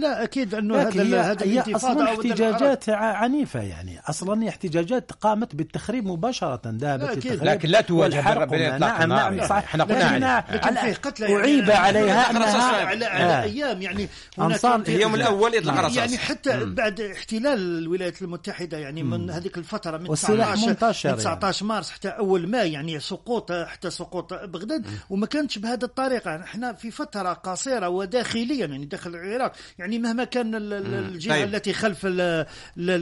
لا 0.00 0.24
أكيد 0.24 0.54
أنه 0.54 0.76
هذا 0.76 1.32
هذا 1.32 1.46
هي 1.46 1.76
أصلا 1.76 2.04
احتجاجات 2.04 2.88
عنيفة 2.88 3.62
يعني. 3.62 4.00
أصلا 4.00 4.43
الاحتجاجات 4.44 5.12
قامت 5.12 5.54
بالتخريب 5.54 6.06
مباشرة 6.06 6.60
ذهبت 6.66 7.02
أكيد. 7.02 7.14
للتخريب 7.26 7.44
لكن 7.44 7.68
لا 7.68 7.80
تواجه. 7.80 8.44
بالإطلاق 8.44 8.78
نعم 8.80 9.02
النار 9.02 9.18
نعم 9.18 9.34
يعني. 9.34 9.48
صحيح 9.48 9.64
إحنا 9.64 9.84
قلنا 9.84 10.44
لكن- 10.52 10.74
فيه 10.74 10.92
قتلى 10.94 11.26
يعني 11.26 11.42
أعيب 11.42 11.70
عليها 11.70 12.22
خلاص 12.32 12.54
أنها 12.54 12.72
على, 12.86 13.04
على 13.06 13.24
آه. 13.24 13.42
أيام 13.42 13.82
يعني 13.82 14.08
هناك 14.38 14.50
أنصار 14.52 14.80
اليوم 14.80 15.14
الأول 15.14 15.54
يطلق 15.54 15.74
رصاص. 15.80 15.96
يعني 15.96 16.18
حتى 16.18 16.64
بعد 16.64 17.00
احتلال 17.00 17.78
الولايات 17.78 18.22
المتحدة 18.22 18.78
يعني 18.78 19.02
من 19.02 19.30
هذيك 19.30 19.58
الفترة 19.58 19.96
من 19.98 20.08
والسلاح 20.10 20.54
19 20.54 20.68
منتشر 20.68 21.10
من 21.10 21.16
19 21.16 21.66
مارس 21.66 21.90
حتى 21.90 22.08
أول 22.08 22.48
ماي 22.48 22.72
يعني 22.72 23.00
سقوط 23.00 23.52
حتى 23.52 23.90
سقوط 23.90 24.34
بغداد 24.34 24.86
وما 25.10 25.26
كانتش 25.26 25.58
بهذه 25.58 25.84
الطريقة 25.84 26.30
يعني 26.30 26.44
إحنا 26.44 26.72
في 26.72 26.90
فترة 26.90 27.32
قصيرة 27.32 27.88
وداخليا 27.88 28.66
يعني 28.66 28.84
داخل 28.84 29.10
العراق 29.14 29.52
يعني 29.78 29.98
مهما 29.98 30.24
كان 30.24 30.54
ال- 30.54 30.72
ال- 30.72 30.94
الجهة 30.94 31.32
طيب. 31.34 31.54
التي 31.54 31.72
خلف 31.72 32.06
ال 32.06 32.20
ال 32.20 32.46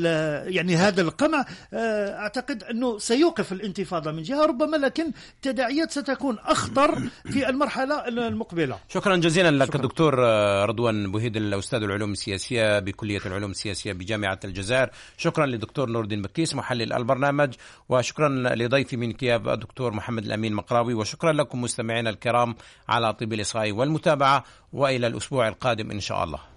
ال 0.06 0.56
يعني 0.56 0.76
هذا 0.76 1.00
القمع 1.00 1.31
آه، 1.74 2.18
أعتقد 2.18 2.62
أنه 2.62 2.98
سيوقف 2.98 3.52
الانتفاضة 3.52 4.12
من 4.12 4.22
جهة 4.22 4.46
ربما 4.46 4.76
لكن 4.76 5.12
التداعيات 5.36 5.90
ستكون 5.90 6.38
أخطر 6.38 6.98
في 7.24 7.48
المرحلة 7.48 8.08
المقبلة. 8.08 8.78
شكرا 8.88 9.16
جزيلا 9.16 9.50
لك 9.64 9.76
دكتور 9.76 10.26
آه، 10.26 10.64
رضوان 10.64 11.12
بوهيد 11.12 11.36
الأستاذ 11.36 11.82
العلوم 11.82 12.12
السياسية 12.12 12.78
بكلية 12.78 13.20
العلوم 13.26 13.50
السياسية 13.50 13.92
بجامعة 13.92 14.40
الجزائر. 14.44 14.90
شكرا 15.16 15.46
للدكتور 15.46 15.90
نور 15.90 16.02
الدين 16.02 16.22
بكيس 16.22 16.54
محلل 16.54 16.92
البرنامج 16.92 17.54
وشكرا 17.88 18.28
لضيفي 18.28 18.96
من 18.96 19.12
كياب 19.12 19.48
الدكتور 19.48 19.92
محمد 19.92 20.24
الأمين 20.24 20.52
مقراوي 20.54 20.94
وشكرا 20.94 21.32
لكم 21.32 21.60
مستمعينا 21.60 22.10
الكرام 22.10 22.54
على 22.88 23.12
طيب 23.12 23.32
الإصغاء 23.32 23.72
والمتابعة 23.72 24.44
وإلى 24.72 25.06
الأسبوع 25.06 25.48
القادم 25.48 25.90
إن 25.90 26.00
شاء 26.00 26.24
الله. 26.24 26.51